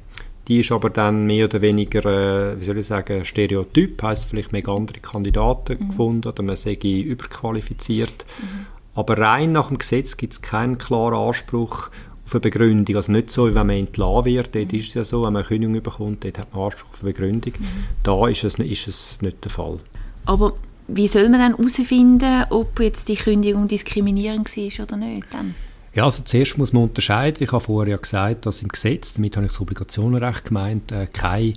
Die 0.49 0.61
ist 0.61 0.71
aber 0.71 0.91
dann 0.91 1.27
mehr 1.27 1.47
oder 1.47 1.61
weniger, 1.61 2.05
äh, 2.05 2.61
wie 2.61 2.65
soll 2.65 2.79
ich 2.79 2.87
sagen, 2.87 3.25
Stereotyp, 3.25 4.03
heißt 4.03 4.29
vielleicht 4.29 4.53
mehr 4.53 4.69
andere 4.69 5.01
Kandidaten 5.01 5.79
mhm. 5.79 5.89
gefunden 5.89 6.29
oder 6.29 6.43
man 6.43 6.57
sei 6.57 6.75
überqualifiziert. 6.75 8.25
Mhm. 8.41 8.67
Aber 8.95 9.19
rein 9.19 9.53
nach 9.53 9.69
dem 9.69 9.79
Gesetz 9.79 10.17
gibt 10.17 10.33
es 10.33 10.43
keinen 10.43 10.79
klaren 10.79 11.15
Anspruch 11.15 11.91
auf 12.27 12.35
eine 12.35 12.41
Begründung. 12.41 12.97
Also 12.97 13.13
nicht 13.13 13.31
so, 13.31 13.49
wie 13.49 13.55
wenn 13.55 13.67
man 13.67 13.77
entlassen 13.77 14.25
wird, 14.25 14.55
dort 14.55 14.73
ist 14.73 14.89
es 14.89 14.95
ja 14.95 15.05
so, 15.05 15.23
wenn 15.23 15.33
man 15.33 15.43
eine 15.43 15.49
Kündigung 15.49 15.81
bekommt, 15.81 16.25
dort 16.25 16.39
hat 16.39 16.55
man 16.55 16.65
Anspruch 16.65 16.91
auf 16.91 17.03
eine 17.03 17.13
Begründung. 17.13 17.53
Mhm. 17.59 17.67
Da 18.03 18.29
ist 18.29 18.45
es, 18.45 18.59
ist 18.59 18.89
es 18.89 19.23
nicht 19.23 19.45
der 19.45 19.51
Fall. 19.51 19.79
Aber 20.25 20.55
wie 20.89 21.09
soll 21.09 21.29
man 21.29 21.41
dann 21.41 21.57
herausfinden, 21.57 22.45
ob 22.51 22.79
jetzt 22.81 23.09
die 23.09 23.17
Kündigung 23.17 23.69
diskriminierend 23.69 24.55
war 24.57 24.85
oder 24.85 24.97
nicht? 24.97 25.27
Dann? 25.33 25.55
Ja, 25.95 26.05
also 26.05 26.23
zuerst 26.25 26.59
muss 26.59 26.73
man 26.73 26.85
unterscheiden. 26.85 27.43
Ich 27.43 27.53
habe 27.53 27.65
vorher 27.65 27.93
ja 27.93 27.97
gesagt, 27.97 28.45
dass 28.45 28.61
im 28.61 28.69
Gesetz, 28.69 29.15
damit 29.15 29.37
habe 29.37 29.47
ich 29.47 29.53
das 29.53 29.61
Obligationenrecht 29.61 30.47
gemeint, 30.47 30.93
äh, 30.93 31.07
keine 31.07 31.55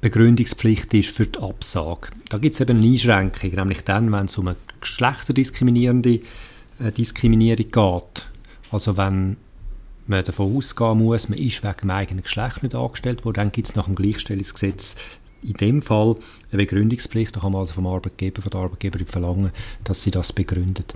Begründungspflicht 0.00 0.94
ist 0.94 1.10
für 1.10 1.26
die 1.26 1.38
Absage. 1.38 2.08
Da 2.28 2.38
gibt 2.38 2.54
es 2.54 2.60
eben 2.60 2.78
eine 2.78 2.86
Einschränkung, 2.86 3.50
nämlich 3.50 3.82
dann, 3.84 4.10
wenn 4.10 4.26
es 4.26 4.38
um 4.38 4.48
eine 4.48 4.56
geschlechterdiskriminierende 4.80 6.20
äh, 6.78 6.92
Diskriminierung 6.96 7.70
geht. 7.70 8.26
Also 8.70 8.96
wenn 8.96 9.36
man 10.06 10.24
davon 10.24 10.56
ausgehen 10.56 10.98
muss, 10.98 11.28
man 11.28 11.38
ist 11.38 11.62
wegen 11.62 11.76
dem 11.82 11.90
eigenen 11.90 12.22
Geschlecht 12.22 12.62
nicht 12.62 12.74
angestellt 12.74 13.24
worden, 13.24 13.36
dann 13.36 13.52
gibt 13.52 13.68
es 13.68 13.74
nach 13.74 13.86
dem 13.86 13.94
Gleichstellungsgesetz 13.94 14.96
in 15.44 15.54
dem 15.54 15.82
Fall 15.82 16.16
eine 16.50 16.62
Begründungspflicht. 16.62 17.36
Da 17.36 17.40
kann 17.40 17.52
man 17.52 17.60
also 17.60 17.74
vom 17.74 17.86
Arbeitgeber, 17.86 18.42
von 18.42 18.50
der 18.50 18.60
Arbeitgeberin 18.60 19.06
verlangen, 19.06 19.50
dass 19.84 20.02
sie 20.02 20.10
das 20.10 20.32
begründet. 20.32 20.94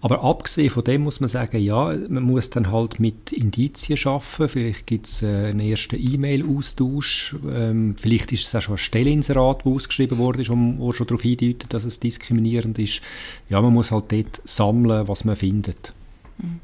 Aber 0.00 0.22
abgesehen 0.22 0.70
von 0.70 0.84
dem 0.84 1.02
muss 1.02 1.18
man 1.18 1.28
sagen, 1.28 1.60
ja, 1.60 1.92
man 2.08 2.22
muss 2.22 2.50
dann 2.50 2.70
halt 2.70 3.00
mit 3.00 3.32
Indizien 3.32 3.96
schaffen. 3.96 4.48
Vielleicht 4.48 4.86
gibt 4.86 5.06
es 5.06 5.22
äh, 5.22 5.46
einen 5.46 5.58
ersten 5.58 5.96
E-Mail-Austausch. 5.96 7.34
Ähm, 7.52 7.96
vielleicht 7.98 8.32
ist 8.32 8.46
es 8.46 8.54
auch 8.54 8.60
schon 8.60 8.74
ein 8.74 8.78
Stellinserat, 8.78 9.62
das 9.64 9.72
ausgeschrieben 9.72 10.18
wurde, 10.18 10.46
wo 10.46 10.92
schon 10.92 11.06
darauf 11.08 11.22
hindeutet, 11.22 11.74
dass 11.74 11.84
es 11.84 11.98
diskriminierend 11.98 12.78
ist. 12.78 13.00
Ja, 13.48 13.60
man 13.60 13.74
muss 13.74 13.90
halt 13.90 14.12
dort 14.12 14.40
sammeln, 14.44 15.08
was 15.08 15.24
man 15.24 15.34
findet. 15.34 15.92
Mhm. 16.38 16.60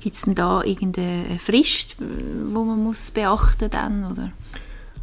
Gibt 0.00 0.16
es 0.16 0.22
denn 0.22 0.34
da 0.34 0.62
irgendeine 0.62 1.38
Frist, 1.38 1.96
wo 2.52 2.64
man 2.64 2.82
muss 2.82 3.10
beachten 3.10 3.70
dann, 3.70 4.04
oder? 4.04 4.32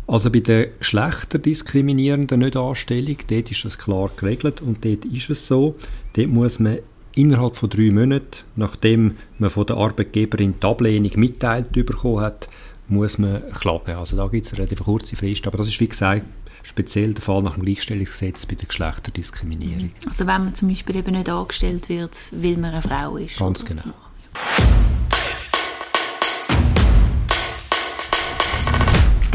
Also 0.08 0.29
bei 0.29 0.39
der 0.39 0.67
geschlechterdiskriminierenden 0.67 2.39
Nichtanstellung, 2.39 3.17
dort 3.27 3.51
ist 3.51 3.65
das 3.65 3.77
klar 3.77 4.12
geregelt 4.15 4.62
und 4.62 4.86
dort 4.86 5.05
ist 5.05 5.29
es 5.29 5.47
so, 5.47 5.75
dort 6.13 6.29
muss 6.29 6.60
man 6.60 6.77
innerhalb 7.15 7.55
von 7.55 7.69
drei 7.69 7.91
Monaten, 7.91 8.43
nachdem 8.55 9.15
man 9.39 9.49
von 9.49 9.65
der 9.65 9.77
Arbeitgeberin 9.77 10.55
die 10.62 10.67
Ablehnung 10.67 11.12
mitteilt 11.15 11.71
bekommen 11.71 12.19
hat, 12.19 12.49
muss 12.88 13.17
man 13.17 13.41
klagen. 13.51 13.95
Also 13.95 14.15
da 14.15 14.27
gibt 14.27 14.45
es 14.45 14.51
eine 14.51 14.60
relativ 14.60 14.84
kurze 14.84 15.15
Frist, 15.15 15.47
aber 15.47 15.58
das 15.58 15.69
ist 15.69 15.79
wie 15.79 15.88
gesagt 15.88 16.23
speziell 16.62 17.13
der 17.13 17.21
Fall 17.21 17.43
nach 17.43 17.55
dem 17.55 17.63
Gleichstellungsgesetz 17.63 18.45
bei 18.45 18.55
der 18.55 18.67
Geschlechterdiskriminierung. 18.67 19.91
Also 20.08 20.25
wenn 20.25 20.45
man 20.45 20.55
zum 20.55 20.69
Beispiel 20.69 20.95
eben 20.97 21.15
nicht 21.15 21.29
angestellt 21.29 21.89
wird, 21.89 22.15
weil 22.31 22.58
man 22.58 22.71
eine 22.71 22.81
Frau 22.81 23.17
ist? 23.17 23.38
Ganz 23.38 23.65
genau. 23.65 23.84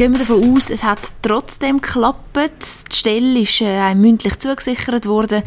Gehen 0.01 0.13
wir 0.13 0.25
davon 0.25 0.57
aus, 0.57 0.71
es 0.71 0.83
hat 0.83 0.97
trotzdem 1.21 1.79
geklappt. 1.79 2.35
Die 2.91 2.95
Stelle 2.95 3.41
ist 3.41 3.61
äh, 3.61 3.93
mündlich 3.93 4.39
zugesichert 4.39 5.05
worden 5.05 5.43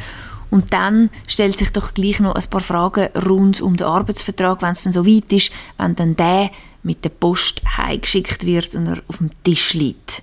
und 0.49 0.73
dann 0.73 1.11
stellt 1.27 1.59
sich 1.59 1.73
doch 1.73 1.93
gleich 1.93 2.21
noch 2.21 2.37
ein 2.37 2.51
paar 2.51 2.61
Fragen 2.61 3.09
rund 3.27 3.61
um 3.61 3.77
den 3.77 3.89
Arbeitsvertrag, 3.89 4.63
wenn 4.63 4.75
es 4.75 4.85
dann 4.85 4.93
so 4.93 5.05
weit 5.05 5.33
ist, 5.33 5.51
wenn 5.77 5.97
dann 5.97 6.15
der 6.15 6.53
mit 6.85 7.05
der 7.05 7.09
Post 7.09 7.63
heimgeschickt 7.77 8.47
wird 8.47 8.77
und 8.77 8.87
er 8.87 9.03
auf 9.09 9.17
dem 9.17 9.31
Tisch 9.43 9.75
liegt. 9.75 10.23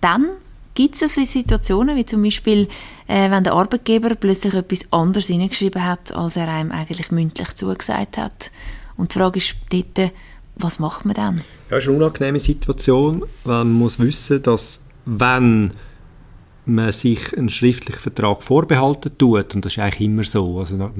Dann 0.00 0.26
gibt 0.74 0.96
es 0.96 1.02
also 1.02 1.24
Situationen, 1.24 1.94
wie 1.94 2.04
zum 2.04 2.24
Beispiel, 2.24 2.66
äh, 3.06 3.30
wenn 3.30 3.44
der 3.44 3.52
Arbeitgeber 3.52 4.16
plötzlich 4.16 4.54
etwas 4.54 4.92
anderes 4.92 5.28
hineingeschrieben 5.28 5.84
hat, 5.84 6.12
als 6.16 6.34
er 6.34 6.48
einem 6.48 6.72
eigentlich 6.72 7.12
mündlich 7.12 7.54
zugesagt 7.54 8.18
hat. 8.18 8.50
Und 8.96 9.14
die 9.14 9.18
Frage 9.20 9.38
ist 9.38 9.54
dort, 9.70 10.10
was 10.58 10.78
macht 10.78 11.04
man 11.04 11.14
dann? 11.14 11.36
Ja, 11.70 11.76
es 11.76 11.84
ist 11.84 11.88
eine 11.88 11.98
unangenehme 11.98 12.40
Situation, 12.40 13.24
weil 13.44 13.64
man 13.64 13.72
muss 13.72 13.98
wissen, 13.98 14.42
dass 14.42 14.84
wenn 15.04 15.72
man 16.66 16.92
sich 16.92 17.36
einen 17.36 17.48
schriftlichen 17.48 18.00
Vertrag 18.00 18.42
vorbehalten 18.42 19.16
tut, 19.16 19.54
und 19.54 19.64
das 19.64 19.72
ist 19.72 19.78
eigentlich 19.78 20.02
immer 20.02 20.24
so, 20.24 20.60
also 20.60 20.76
man 20.76 20.92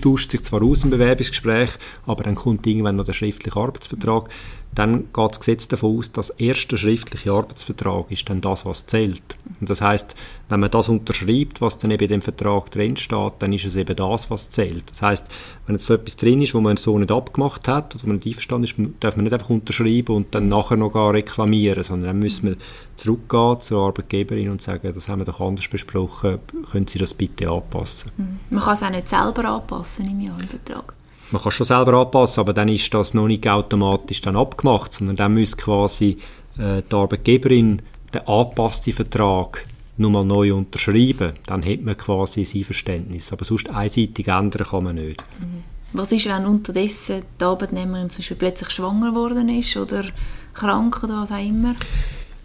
tauscht 0.00 0.30
sich 0.30 0.42
zwar 0.42 0.62
aus 0.62 0.84
im 0.84 0.90
Bewerbungsgespräch, 0.90 1.70
aber 2.06 2.24
dann 2.24 2.34
kommt 2.34 2.66
irgendwann 2.66 2.96
noch 2.96 3.04
der 3.04 3.12
schriftliche 3.12 3.58
Arbeitsvertrag, 3.58 4.30
dann 4.76 5.04
geht 5.12 5.30
das 5.30 5.40
Gesetz 5.40 5.68
davon 5.68 5.98
aus, 5.98 6.12
dass 6.12 6.28
der 6.28 6.48
erste 6.48 6.76
schriftliche 6.76 7.32
Arbeitsvertrag 7.32 8.10
ist 8.10 8.28
dann 8.28 8.42
das, 8.42 8.66
was 8.66 8.86
zählt. 8.86 9.22
Und 9.58 9.70
das 9.70 9.80
heißt, 9.80 10.14
wenn 10.50 10.60
man 10.60 10.70
das 10.70 10.90
unterschreibt, 10.90 11.62
was 11.62 11.78
dann 11.78 11.90
eben 11.90 12.04
in 12.04 12.10
dem 12.10 12.22
Vertrag 12.22 12.70
drin 12.70 12.96
steht, 12.96 13.32
dann 13.38 13.54
ist 13.54 13.64
es 13.64 13.74
eben 13.74 13.96
das, 13.96 14.30
was 14.30 14.50
zählt. 14.50 14.84
Das 14.90 15.00
heißt, 15.00 15.26
wenn 15.66 15.76
jetzt 15.76 15.86
so 15.86 15.94
etwas 15.94 16.18
drin 16.18 16.42
ist, 16.42 16.54
wo 16.54 16.60
man 16.60 16.76
so 16.76 16.98
nicht 16.98 17.10
abgemacht 17.10 17.66
hat 17.68 17.94
oder 17.94 18.06
man 18.06 18.16
nicht 18.16 18.26
einverstanden 18.26 18.64
ist, 18.64 18.74
darf 19.00 19.16
man 19.16 19.24
nicht 19.24 19.32
einfach 19.32 19.48
unterschreiben 19.48 20.14
und 20.14 20.34
dann 20.34 20.48
nachher 20.48 20.76
noch 20.76 20.92
gar 20.92 21.14
reklamieren, 21.14 21.82
sondern 21.82 22.08
dann 22.08 22.18
müssen 22.18 22.50
wir 22.50 22.56
zurückgehen 22.96 23.60
zur 23.60 23.86
Arbeitgeberin 23.86 24.50
und 24.50 24.60
sagen, 24.60 24.92
das 24.94 25.08
haben 25.08 25.20
wir 25.20 25.24
doch 25.24 25.40
anders 25.40 25.68
besprochen, 25.68 26.38
können 26.70 26.86
Sie 26.86 26.98
das 26.98 27.14
bitte 27.14 27.48
anpassen? 27.48 28.12
Mhm. 28.18 28.40
Man 28.50 28.62
kann 28.62 28.74
es 28.74 28.82
auch 28.82 28.90
nicht 28.90 29.08
selber 29.08 29.46
anpassen 29.46 30.10
im 30.10 30.20
Jahr 30.20 30.38
im 30.38 30.48
Vertrag. 30.48 30.92
Man 31.30 31.42
kann 31.42 31.52
schon 31.52 31.66
selber 31.66 31.94
anpassen, 31.94 32.40
aber 32.40 32.52
dann 32.52 32.68
ist 32.68 32.92
das 32.94 33.14
noch 33.14 33.26
nicht 33.26 33.48
automatisch 33.48 34.20
dann 34.20 34.36
abgemacht, 34.36 34.92
sondern 34.92 35.16
dann 35.16 35.34
muss 35.34 35.56
quasi 35.56 36.18
äh, 36.58 36.82
die 36.88 36.94
Arbeitgeberin 36.94 37.82
den 38.14 38.26
angepassten 38.26 38.92
Vertrag 38.92 39.66
nochmal 39.96 40.24
neu 40.24 40.54
unterschreiben. 40.54 41.32
Dann 41.46 41.64
hat 41.64 41.82
man 41.82 41.96
quasi 41.96 42.44
sein 42.44 42.64
Verständnis. 42.64 43.32
Aber 43.32 43.44
sonst 43.44 43.70
einseitig 43.70 44.28
ändern 44.28 44.66
kann 44.68 44.84
man 44.84 44.96
nicht. 44.96 45.24
Mhm. 45.40 45.64
Was 45.92 46.12
ist, 46.12 46.26
wenn 46.26 46.46
unterdessen 46.46 47.22
die 47.40 47.44
Arbeitnehmerin 47.44 48.10
zum 48.10 48.18
Beispiel 48.18 48.36
plötzlich 48.36 48.70
schwanger 48.70 49.10
geworden 49.10 49.48
ist 49.48 49.76
oder 49.76 50.04
krank 50.52 51.02
oder 51.02 51.22
was 51.22 51.30
auch 51.30 51.38
immer? 51.38 51.74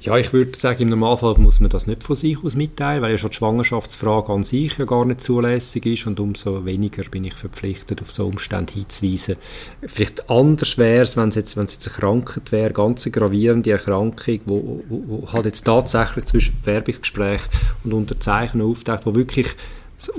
Ja, 0.03 0.17
ich 0.17 0.33
würde 0.33 0.57
sagen, 0.57 0.81
im 0.81 0.89
Normalfall 0.89 1.35
muss 1.37 1.59
man 1.59 1.69
das 1.69 1.85
nicht 1.85 2.01
von 2.01 2.15
sich 2.15 2.43
aus 2.43 2.55
mitteilen, 2.55 3.03
weil 3.03 3.11
ja 3.11 3.19
schon 3.19 3.29
die 3.29 3.35
Schwangerschaftsfrage 3.35 4.33
an 4.33 4.41
sich 4.41 4.75
ja 4.79 4.85
gar 4.85 5.05
nicht 5.05 5.21
zulässig 5.21 5.85
ist 5.85 6.07
und 6.07 6.19
umso 6.19 6.65
weniger 6.65 7.03
bin 7.03 7.23
ich 7.23 7.35
verpflichtet, 7.35 8.01
auf 8.01 8.09
so 8.09 8.25
Umstände 8.25 8.73
hinzuweisen. 8.73 9.35
Vielleicht 9.83 10.27
anders 10.27 10.79
wäre 10.79 11.03
es, 11.03 11.17
wenn 11.17 11.29
es 11.29 11.35
jetzt, 11.35 11.55
wenn 11.55 11.65
es 11.65 11.73
jetzt 11.73 11.87
eine 11.87 11.97
Krankheit 11.97 12.51
wäre, 12.51 12.73
ganz 12.73 13.05
eine 13.05 13.11
gravierende 13.11 13.69
Erkrankung, 13.69 14.39
wo, 14.45 14.83
wo, 14.89 15.03
wo 15.05 15.31
halt 15.31 15.45
jetzt 15.45 15.65
tatsächlich 15.65 16.25
zwischen 16.25 16.59
Bewerbungsgespräch 16.61 17.41
und 17.83 17.93
Unterzeichnung 17.93 18.71
auftaucht, 18.71 19.05
wo 19.05 19.13
wirklich 19.13 19.49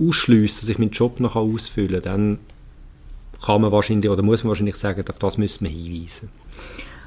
ausschließt, 0.01 0.63
dass 0.63 0.69
ich 0.69 0.79
meinen 0.79 0.93
Job 0.93 1.19
noch 1.19 1.35
ausfüllen 1.35 2.03
kann, 2.03 2.39
dann 2.39 2.39
kann 3.45 3.63
man 3.63 3.73
wahrscheinlich, 3.73 4.09
oder 4.09 4.23
muss 4.23 4.45
man 4.45 4.51
wahrscheinlich 4.51 4.77
sagen, 4.77 5.03
auf 5.09 5.19
das 5.19 5.39
müssen 5.39 5.65
wir 5.65 5.73
hinweisen 5.73 6.29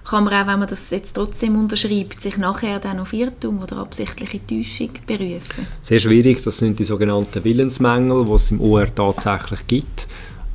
kann 0.05 0.23
man 0.23 0.33
auch, 0.33 0.47
wenn 0.47 0.59
man 0.59 0.67
das 0.67 0.91
jetzt 0.91 1.13
trotzdem 1.13 1.55
unterschreibt, 1.55 2.21
sich 2.21 2.37
nachher 2.37 2.79
dann 2.79 2.99
auf 2.99 3.11
Irrtum 3.11 3.61
oder 3.61 3.77
absichtliche 3.77 4.45
Täuschung 4.45 4.91
berufen? 5.07 5.65
Sehr 5.81 5.99
schwierig, 5.99 6.43
das 6.43 6.59
sind 6.59 6.77
die 6.77 6.83
sogenannten 6.83 7.43
Willensmängel, 7.43 8.25
die 8.25 8.31
es 8.31 8.51
im 8.51 8.61
OR 8.61 8.93
tatsächlich 8.93 9.65
gibt. 9.67 10.07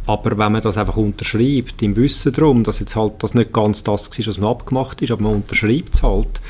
Aber 0.06 0.30
wenn 0.30 0.52
man 0.52 0.62
das 0.62 0.78
einfach 0.78 0.96
unterschreibt, 0.96 1.82
im 1.82 1.96
Wissen 1.96 2.32
darum, 2.32 2.64
dass 2.64 2.78
jetzt 2.78 2.96
halt 2.96 3.14
das 3.18 3.34
nicht 3.34 3.52
ganz 3.52 3.82
das 3.82 4.10
war, 4.10 4.26
was 4.26 4.38
man 4.38 4.50
abgemacht 4.50 5.02
ist, 5.02 5.10
aber 5.10 5.22
man 5.22 5.34
unterschreibt 5.34 5.94
es 5.94 6.02
halt, 6.02 6.40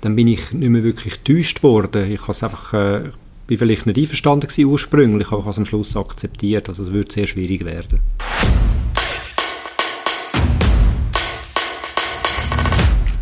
dann 0.00 0.16
bin 0.16 0.28
ich 0.28 0.52
nicht 0.52 0.68
mehr 0.68 0.84
wirklich 0.84 1.24
getäuscht 1.24 1.62
worden. 1.62 2.10
Ich 2.10 2.22
habe 2.22 2.32
es 2.32 2.42
einfach, 2.42 2.74
äh, 2.74 3.02
bin 3.46 3.58
vielleicht 3.58 3.86
nicht 3.86 3.98
einverstanden 3.98 4.66
ursprünglich, 4.66 5.28
aber 5.28 5.38
ich 5.38 5.44
habe 5.44 5.50
es 5.50 5.58
am 5.58 5.64
Schluss 5.64 5.96
akzeptiert. 5.96 6.68
Also 6.68 6.82
es 6.82 6.92
würde 6.92 7.12
sehr 7.12 7.26
schwierig 7.26 7.64
werden. 7.64 8.00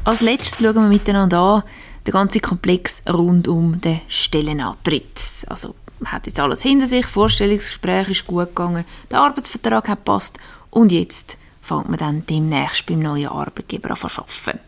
Als 0.05 0.21
letztes 0.21 0.59
schauen 0.59 0.75
wir 0.75 0.83
miteinander 0.83 1.38
an, 1.38 1.62
den 2.07 2.12
ganzen 2.12 2.43
Komplex 2.43 3.03
rund 3.09 3.49
um 3.49 3.81
den 3.81 4.03
Stellenantritt. 4.07 5.19
Also 5.47 5.75
man 5.99 6.12
hat 6.12 6.27
jetzt 6.27 6.38
alles 6.38 6.61
hinter 6.61 6.87
sich, 6.87 7.07
Vorstellungsgespräch 7.07 8.11
ist 8.11 8.27
gut 8.27 8.49
gegangen, 8.49 8.85
der 9.11 9.21
Arbeitsvertrag 9.21 9.88
hat 9.88 10.05
passt 10.05 10.38
und 10.71 10.93
jetzt 10.93 11.38
fängt 11.62 11.88
man 11.88 11.99
dann 11.99 12.27
demnächst 12.27 12.85
beim 12.85 13.01
neuen 13.01 13.29
Arbeitgeber 13.29 13.93
an 13.93 13.97
zu 13.97 14.09
arbeiten. 14.09 14.61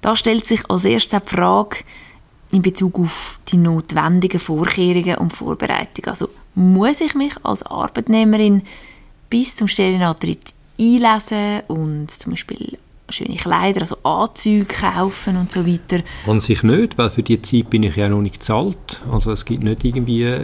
Da 0.00 0.16
stellt 0.16 0.44
sich 0.44 0.68
als 0.68 0.84
erstes 0.84 1.22
die 1.22 1.28
Frage 1.28 1.84
in 2.50 2.62
Bezug 2.62 2.98
auf 2.98 3.38
die 3.52 3.56
notwendigen 3.56 4.40
Vorkehrungen 4.40 5.18
und 5.18 5.36
Vorbereitungen. 5.36 6.08
Also 6.08 6.28
muss 6.56 7.00
ich 7.00 7.14
mich 7.14 7.34
als 7.44 7.62
Arbeitnehmerin 7.62 8.62
bis 9.28 9.54
zum 9.54 9.68
Stellenantritt 9.68 10.52
einlesen 10.80 11.62
und 11.68 12.10
zum 12.10 12.32
Beispiel 12.32 12.78
schöne 13.12 13.36
Kleider, 13.36 13.82
also 13.82 13.98
Anzüge 14.02 14.64
kaufen 14.64 15.36
und 15.36 15.50
so 15.50 15.66
weiter? 15.66 16.02
An 16.26 16.40
sich 16.40 16.62
nicht, 16.62 16.96
weil 16.98 17.10
für 17.10 17.22
die 17.22 17.42
Zeit 17.42 17.68
bin 17.70 17.82
ich 17.82 17.96
ja 17.96 18.08
noch 18.08 18.22
nicht 18.22 18.40
gezahlt. 18.40 19.02
Also 19.10 19.32
es 19.32 19.44
gibt 19.44 19.62
nicht 19.62 19.84
irgendwie 19.84 20.22
äh, 20.24 20.40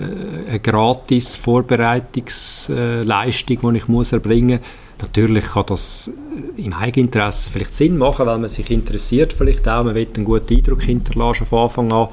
eine 0.49 0.61
gratis 0.61 1.37
Vorbereitungsleistung, 1.37 3.73
die 3.73 3.79
ich 3.79 3.89
muss 3.89 4.13
erbringen 4.13 4.61
muss. 4.61 4.69
Natürlich 5.01 5.45
kann 5.45 5.67
das 5.67 6.11
im 6.57 6.73
Eigeninteresse 6.73 7.51
vielleicht 7.51 7.75
Sinn 7.75 7.99
machen, 7.99 8.27
weil 8.27 8.39
man 8.39 8.49
sich 8.49 8.71
interessiert 8.71 9.33
vielleicht 9.33 9.69
auch, 9.69 9.85
man 9.85 9.95
will 9.95 10.09
einen 10.15 10.25
guten 10.25 10.55
Eindruck 10.55 10.83
hinterlassen 10.83 11.45
von 11.45 11.65
Anfang 11.65 11.93
an, 11.93 12.09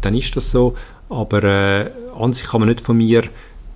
dann 0.00 0.14
ist 0.14 0.36
das 0.36 0.50
so. 0.50 0.74
Aber 1.08 1.42
äh, 1.42 1.90
an 2.16 2.32
sich 2.32 2.46
kann 2.46 2.60
man 2.60 2.68
nicht 2.68 2.80
von 2.80 2.96
mir 2.96 3.24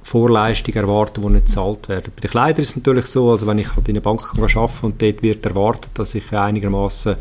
Vorleistungen 0.05 0.77
erwarten, 0.77 1.23
die 1.23 1.29
nicht 1.29 1.47
gezahlt 1.47 1.89
werden. 1.89 2.13
Bei 2.15 2.21
den 2.21 2.31
Kleidern 2.31 2.63
ist 2.63 2.71
es 2.71 2.77
natürlich 2.77 3.07
so, 3.07 3.31
also 3.31 3.47
wenn 3.47 3.59
ich 3.59 3.75
halt 3.75 3.89
in 3.89 3.97
einer 3.97 4.03
Bank 4.03 4.23
arbeite 4.39 4.87
und 4.87 5.01
dort 5.01 5.23
wird 5.23 5.47
erwartet, 5.47 5.91
dass 5.95 6.15
ich 6.15 6.31
einigermaßen 6.31 7.17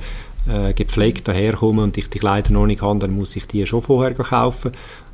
äh, 0.48 0.74
gepflegt 0.74 1.28
daherkomme 1.28 1.82
und 1.82 1.98
ich 1.98 2.10
die 2.10 2.20
Kleider 2.20 2.52
noch 2.52 2.66
nicht 2.66 2.82
habe, 2.82 3.00
dann 3.00 3.16
muss 3.16 3.36
ich 3.36 3.48
die 3.48 3.66
schon 3.66 3.82
vorher 3.82 4.14
kaufen. 4.14 4.74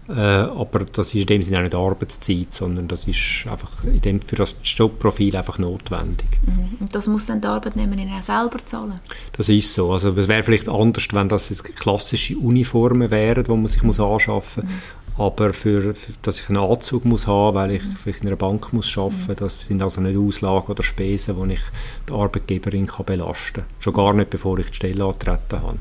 Äh, 0.10 0.14
aber 0.14 0.86
das 0.86 1.10
ist 1.10 1.22
in 1.22 1.28
dem 1.28 1.44
Sinne 1.44 1.60
auch 1.60 1.62
nicht 1.62 1.76
Arbeitszeit, 1.76 2.52
sondern 2.52 2.88
das 2.88 3.08
ist 3.08 3.46
einfach 3.48 3.84
in 3.84 4.02
dem, 4.02 4.22
für 4.22 4.38
das 4.38 4.56
Jobprofil 4.64 5.36
einfach 5.36 5.60
notwendig. 5.60 6.26
Mhm. 6.48 6.78
Und 6.80 6.96
das 6.96 7.06
muss 7.06 7.28
dann 7.28 7.42
die 7.42 7.48
Arbeitnehmerin 7.48 8.10
auch 8.18 8.24
selber 8.24 8.58
zahlen? 8.66 9.00
Das 9.34 9.50
ist 9.50 9.72
so. 9.72 9.92
Also 9.92 10.10
es 10.18 10.28
wäre 10.28 10.42
vielleicht 10.42 10.68
anders, 10.68 11.06
wenn 11.12 11.30
das 11.30 11.50
jetzt 11.50 11.64
klassische 11.76 12.36
Uniformen 12.40 13.12
wären, 13.12 13.44
die 13.44 13.52
man 13.52 13.68
sich 13.68 13.84
muss 13.84 14.00
anschaffen 14.00 14.64
muss. 14.64 14.74
Mhm. 14.74 14.80
Aber 15.20 15.54
für, 15.54 15.94
für, 15.96 16.14
dass 16.22 16.40
ich 16.40 16.48
einen 16.48 16.60
Anzug 16.60 17.04
muss 17.04 17.28
haben, 17.28 17.56
weil 17.56 17.72
ich 17.72 17.84
vielleicht 18.02 18.22
in 18.22 18.28
einer 18.28 18.38
Bank 18.38 18.72
muss 18.72 18.98
arbeiten, 18.98 19.36
das 19.36 19.60
sind 19.60 19.84
also 19.84 20.00
nicht 20.00 20.18
Auslagen 20.18 20.72
oder 20.72 20.82
Spesen, 20.82 21.36
die 21.44 21.56
ich 21.56 21.62
die 22.08 22.14
Arbeitgeberin 22.14 22.88
kann 22.88 23.06
belasten 23.06 23.64
kann. 23.64 23.66
Schon 23.80 23.94
gar 23.94 24.14
nicht, 24.14 24.30
bevor 24.30 24.58
ich 24.60 24.70
die 24.70 24.76
Stelle 24.76 25.04
antreten 25.04 25.62
habe. 25.62 25.78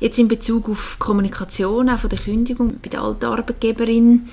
Jetzt 0.00 0.18
in 0.18 0.26
Bezug 0.26 0.68
auf 0.68 0.96
Kommunikation, 0.98 1.88
auch 1.88 2.00
von 2.00 2.10
der 2.10 2.18
Kündigung 2.18 2.80
bei 2.82 2.88
der 2.88 3.02
alten 3.02 3.26
Arbeitgeberin, 3.26 4.28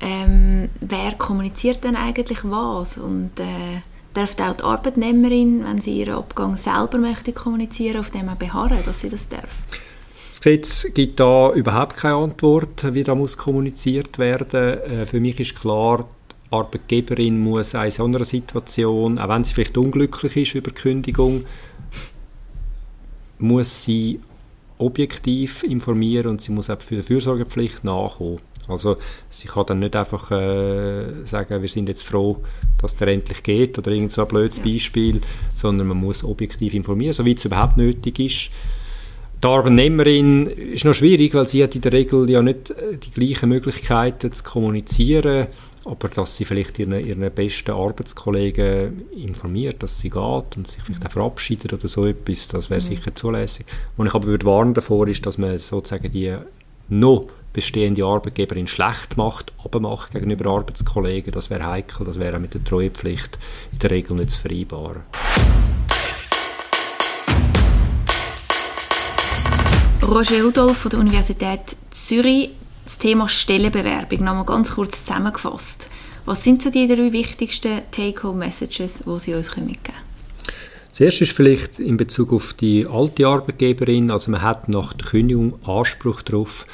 ähm, 0.00 0.68
wer 0.80 1.12
kommuniziert 1.12 1.82
denn 1.82 1.96
eigentlich 1.96 2.38
was? 2.44 2.96
Und 2.96 3.40
äh, 3.40 3.80
darf 4.14 4.38
auch 4.40 4.54
die 4.54 4.62
Arbeitnehmerin, 4.62 5.64
wenn 5.64 5.80
sie 5.80 5.98
ihren 5.98 6.14
Abgang 6.14 6.56
selber 6.56 6.98
möchte 6.98 7.32
kommunizieren, 7.32 7.98
auf 7.98 8.10
dem 8.10 8.28
auch 8.28 8.36
beharren, 8.36 8.78
dass 8.84 9.00
sie 9.00 9.08
das 9.08 9.28
darf? 9.28 9.48
Das 10.36 10.42
Gesetz 10.42 10.86
gibt 10.92 11.18
da 11.18 11.50
überhaupt 11.54 11.96
keine 11.96 12.16
Antwort, 12.16 12.92
wie 12.92 13.02
da 13.02 13.14
muss 13.14 13.38
kommuniziert 13.38 14.18
werden. 14.18 14.80
Äh, 14.82 15.06
für 15.06 15.18
mich 15.18 15.40
ist 15.40 15.58
klar, 15.58 16.06
die 16.28 16.54
Arbeitgeberin 16.54 17.38
muss 17.38 17.72
in 17.72 17.90
so 17.90 18.04
einer 18.04 18.22
Situation, 18.22 19.18
auch 19.18 19.30
wenn 19.30 19.44
sie 19.44 19.54
vielleicht 19.54 19.78
unglücklich 19.78 20.36
ist 20.36 20.54
über 20.54 20.72
Kündigung, 20.72 21.46
muss 23.38 23.84
sie 23.84 24.20
objektiv 24.76 25.62
informieren 25.62 26.32
und 26.32 26.42
sie 26.42 26.52
muss 26.52 26.68
auch 26.68 26.82
für 26.82 26.96
die 26.96 27.02
Fürsorgepflicht 27.02 27.82
nachkommen. 27.82 28.40
Also 28.68 28.98
sie 29.30 29.48
kann 29.48 29.64
dann 29.64 29.78
nicht 29.78 29.96
einfach 29.96 30.30
äh, 30.32 31.24
sagen, 31.24 31.62
wir 31.62 31.68
sind 31.70 31.88
jetzt 31.88 32.02
froh, 32.02 32.42
dass 32.76 32.94
der 32.94 33.08
endlich 33.08 33.42
geht 33.42 33.78
oder 33.78 33.90
irgend 33.90 34.12
so 34.12 34.20
ein 34.20 34.28
blödes 34.28 34.58
ja. 34.58 34.64
Beispiel, 34.64 35.22
sondern 35.54 35.86
man 35.86 35.96
muss 35.96 36.22
objektiv 36.22 36.74
informieren, 36.74 37.14
soweit 37.14 37.38
es 37.38 37.46
überhaupt 37.46 37.78
nötig 37.78 38.18
ist. 38.18 38.50
Die 39.42 39.48
Arbeitnehmerin 39.48 40.46
ist 40.46 40.86
noch 40.86 40.94
schwierig, 40.94 41.34
weil 41.34 41.46
sie 41.46 41.62
hat 41.62 41.74
in 41.74 41.82
der 41.82 41.92
Regel 41.92 42.28
ja 42.30 42.40
nicht 42.40 42.70
äh, 42.70 42.96
die 42.96 43.10
gleichen 43.10 43.50
Möglichkeiten 43.50 44.32
zu 44.32 44.42
kommunizieren, 44.42 45.48
aber 45.84 46.08
dass 46.08 46.36
sie 46.36 46.46
vielleicht 46.46 46.78
ihren, 46.78 47.04
ihren 47.04 47.30
besten 47.30 47.72
Arbeitskollegen 47.72 49.02
informiert, 49.12 49.82
dass 49.82 50.00
sie 50.00 50.10
geht 50.10 50.56
und 50.56 50.66
sich 50.66 50.82
vielleicht 50.82 51.06
auch 51.06 51.12
verabschiedet 51.12 51.72
oder 51.72 51.86
so 51.86 52.06
etwas, 52.06 52.48
das 52.48 52.70
wäre 52.70 52.80
mhm. 52.80 52.84
sicher 52.84 53.14
zulässig. 53.14 53.66
Und 53.96 54.06
ich 54.06 54.14
aber 54.14 54.26
würde 54.26 54.46
warnen 54.46 54.74
davor 54.74 55.06
ist, 55.06 55.24
dass 55.26 55.38
man 55.38 55.58
sozusagen 55.58 56.10
die 56.10 56.34
noch 56.88 57.26
bestehende 57.52 58.04
Arbeitgeberin 58.04 58.66
schlecht 58.66 59.16
macht, 59.16 59.52
aber 59.62 59.80
macht 59.80 60.12
gegenüber 60.12 60.50
Arbeitskollegen, 60.50 61.32
das 61.32 61.50
wäre 61.50 61.66
heikel, 61.66 62.04
das 62.04 62.18
wäre 62.18 62.38
mit 62.38 62.54
der 62.54 62.64
Treuepflicht 62.64 63.38
in 63.72 63.78
der 63.78 63.90
Regel 63.90 64.16
nicht 64.16 64.30
zu 64.30 64.40
vereinbaren. 64.40 65.02
Roger 70.08 70.44
Rudolph 70.44 70.76
von 70.76 70.90
der 70.90 71.00
Universität 71.00 71.76
Zürich. 71.90 72.50
Das 72.84 73.00
Thema 73.00 73.28
Stellenbewerbung, 73.28 74.22
nochmal 74.22 74.44
ganz 74.44 74.70
kurz 74.70 75.04
zusammengefasst. 75.04 75.90
Was 76.26 76.44
sind 76.44 76.62
so 76.62 76.70
die 76.70 76.86
drei 76.86 77.12
wichtigsten 77.12 77.80
Take-Home-Messages, 77.90 79.02
die 79.04 79.18
Sie 79.18 79.34
uns 79.34 79.56
mitgeben 79.56 79.82
können? 79.82 79.98
Das 80.90 81.00
erste 81.00 81.24
ist 81.24 81.32
vielleicht 81.32 81.80
in 81.80 81.96
Bezug 81.96 82.32
auf 82.32 82.54
die 82.54 82.86
alte 82.86 83.26
Arbeitgeberin. 83.26 84.12
Also 84.12 84.30
man 84.30 84.42
hat 84.42 84.68
nach 84.68 84.92
der 84.92 85.08
Kündigung 85.08 85.58
Anspruch 85.66 86.22
darauf, 86.22 86.66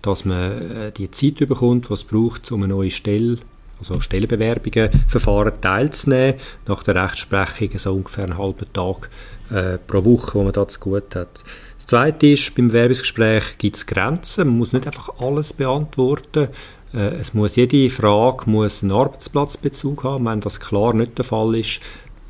dass 0.00 0.24
man 0.24 0.70
äh, 0.70 0.92
die 0.92 1.10
Zeit 1.10 1.46
bekommt, 1.46 1.90
was 1.90 2.00
es 2.00 2.04
braucht, 2.06 2.50
um 2.50 2.62
eine 2.62 2.72
neue 2.72 2.90
Stelle 2.90 3.36
also 3.78 4.00
Stellenbewerbungen, 4.00 4.90
Verfahren 5.06 5.60
teilzunehmen. 5.60 6.40
Nach 6.66 6.82
der 6.82 6.94
Rechtsprechung 6.94 7.78
so 7.78 7.92
ungefähr 7.92 8.24
einen 8.24 8.38
halben 8.38 8.72
Tag 8.72 9.10
äh, 9.50 9.78
pro 9.78 10.04
Woche, 10.04 10.34
wo 10.34 10.42
man 10.44 10.52
das 10.52 10.80
gut 10.80 11.14
hat. 11.14 11.44
Zweite 11.88 12.26
ist, 12.26 12.54
beim 12.54 12.68
Bewerbungsgespräch 12.68 13.56
gibt 13.56 13.76
es 13.76 13.86
Grenzen. 13.86 14.48
Man 14.48 14.58
muss 14.58 14.74
nicht 14.74 14.86
einfach 14.86 15.08
alles 15.20 15.54
beantworten. 15.54 16.48
Äh, 16.92 17.14
es 17.18 17.32
muss, 17.32 17.56
jede 17.56 17.88
Frage 17.88 18.50
muss 18.50 18.82
einen 18.82 18.92
Arbeitsplatzbezug 18.92 20.04
haben. 20.04 20.26
Wenn 20.26 20.42
das 20.42 20.60
klar 20.60 20.92
nicht 20.92 21.16
der 21.16 21.24
Fall 21.24 21.54
ist, 21.54 21.80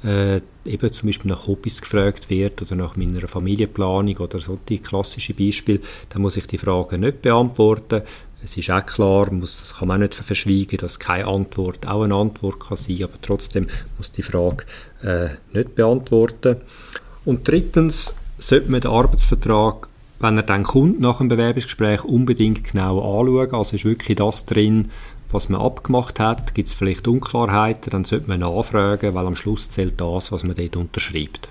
äh, 0.05 0.43
eben 0.65 0.93
zum 0.93 1.09
Beispiel 1.09 1.33
nach 1.33 1.49
Hobbys 1.49 1.83
gefragt 1.83 2.31
wird 2.31 2.63
oder 2.63 2.77
nach 2.77 2.95
meiner 2.95 3.27
Familienplanung 3.27 4.17
oder 4.19 4.39
so 4.39 4.61
die 4.69 4.79
klassischen 4.79 5.35
Beispiele, 5.35 5.81
dann 6.11 6.23
muss 6.23 6.37
ich 6.37 6.47
die 6.47 6.59
Fragen 6.59 7.01
nicht 7.01 7.23
beantworten. 7.23 8.03
Es 8.45 8.57
ist 8.57 8.71
auch 8.71 8.87
klar, 8.87 9.33
muss, 9.33 9.59
das 9.59 9.75
kann 9.75 9.89
man 9.89 9.97
auch 9.97 10.03
nicht 10.03 10.15
verschweigen, 10.15 10.79
dass 10.79 11.01
keine 11.01 11.27
Antwort 11.27 11.85
auch 11.89 12.05
eine 12.05 12.15
Antwort 12.15 12.61
kann 12.61 12.77
sein, 12.77 13.03
aber 13.03 13.21
trotzdem 13.21 13.67
muss 13.97 14.13
die 14.13 14.23
Frage 14.23 14.67
äh, 15.03 15.31
nicht 15.53 15.75
beantworten. 15.75 16.59
Und 17.25 17.49
drittens, 17.49 18.15
sollte 18.39 18.71
man 18.71 18.81
den 18.81 18.91
Arbeitsvertrag, 18.91 19.89
wenn 20.21 20.37
er 20.37 20.43
dann 20.43 20.65
kommt 20.65 21.01
nach 21.01 21.19
dem 21.19 21.29
Bewerbungsgespräch, 21.29 22.05
unbedingt 22.05 22.65
genau 22.65 22.99
anschauen. 23.21 23.53
Also 23.53 23.77
ist 23.77 23.85
wirklich 23.85 24.17
das 24.17 24.47
drin, 24.47 24.91
was 25.31 25.49
man 25.49 25.61
abgemacht 25.61 26.19
hat. 26.21 26.55
Gibt 26.55 26.69
es 26.69 26.75
vielleicht 26.75 27.07
Unklarheiten, 27.07 27.91
dann 27.91 28.05
sollte 28.05 28.29
man 28.29 28.41
nachfragen, 28.41 29.15
weil 29.15 29.27
am 29.27 29.37
Schluss 29.37 29.69
zählt 29.71 30.01
das, 30.01 30.33
was 30.33 30.45
man 30.45 30.57
dort 30.57 30.77
unterschreibt. 30.77 31.49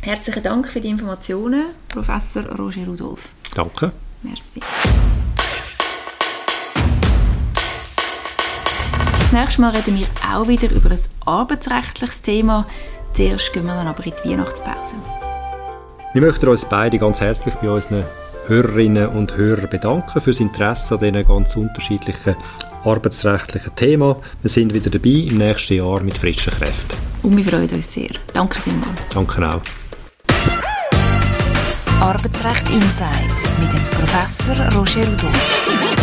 Herzlichen 0.00 0.42
Dank 0.42 0.68
für 0.68 0.80
die 0.80 0.88
Informationen, 0.88 1.66
Professor 1.88 2.44
Roger 2.56 2.86
Rudolph. 2.86 3.32
Danke. 3.54 3.92
Merci. 4.22 4.60
Das 9.18 9.32
nächste 9.32 9.60
Mal 9.60 9.70
reden 9.70 9.98
wir 9.98 10.06
auch 10.30 10.48
wieder 10.48 10.70
über 10.70 10.90
ein 10.90 10.98
arbeitsrechtliches 11.24 12.20
Thema. 12.20 12.66
Zuerst 13.14 13.52
gehen 13.52 13.64
wir 13.64 13.74
dann 13.74 13.86
aber 13.86 14.04
in 14.04 14.12
die 14.24 14.30
Weihnachtspause. 14.30 14.96
Wir 16.14 16.20
möchten 16.20 16.46
uns 16.48 16.66
beide 16.66 16.98
ganz 16.98 17.22
herzlich 17.22 17.54
bei 17.54 17.70
unseren 17.70 18.04
Hörerinnen 18.46 19.08
und 19.08 19.34
Hörern 19.34 19.70
bedanken 19.70 20.20
für 20.20 20.30
das 20.30 20.40
Interesse 20.40 20.94
an 20.94 21.00
diesen 21.00 21.26
ganz 21.26 21.56
unterschiedlichen 21.56 22.36
arbeitsrechtlichen 22.84 23.74
Themen. 23.76 24.16
Wir 24.42 24.50
sind 24.50 24.74
wieder 24.74 24.90
dabei 24.90 25.08
im 25.30 25.38
nächsten 25.38 25.74
Jahr 25.78 26.02
mit 26.02 26.18
frischen 26.18 26.52
Kräften. 26.52 26.98
Und 27.22 27.34
wir 27.34 27.44
freuen 27.46 27.70
uns 27.70 27.94
sehr. 27.94 28.10
Danke 28.34 28.60
vielmals. 28.60 29.00
Danke 29.08 29.48
auch. 29.48 29.62
Arbeitsrecht 31.98 32.68
Insights 32.70 33.50
mit 33.58 33.72
dem 33.72 33.84
Professor 33.92 34.56
Roger 34.76 35.08
Rudolph. 35.08 36.01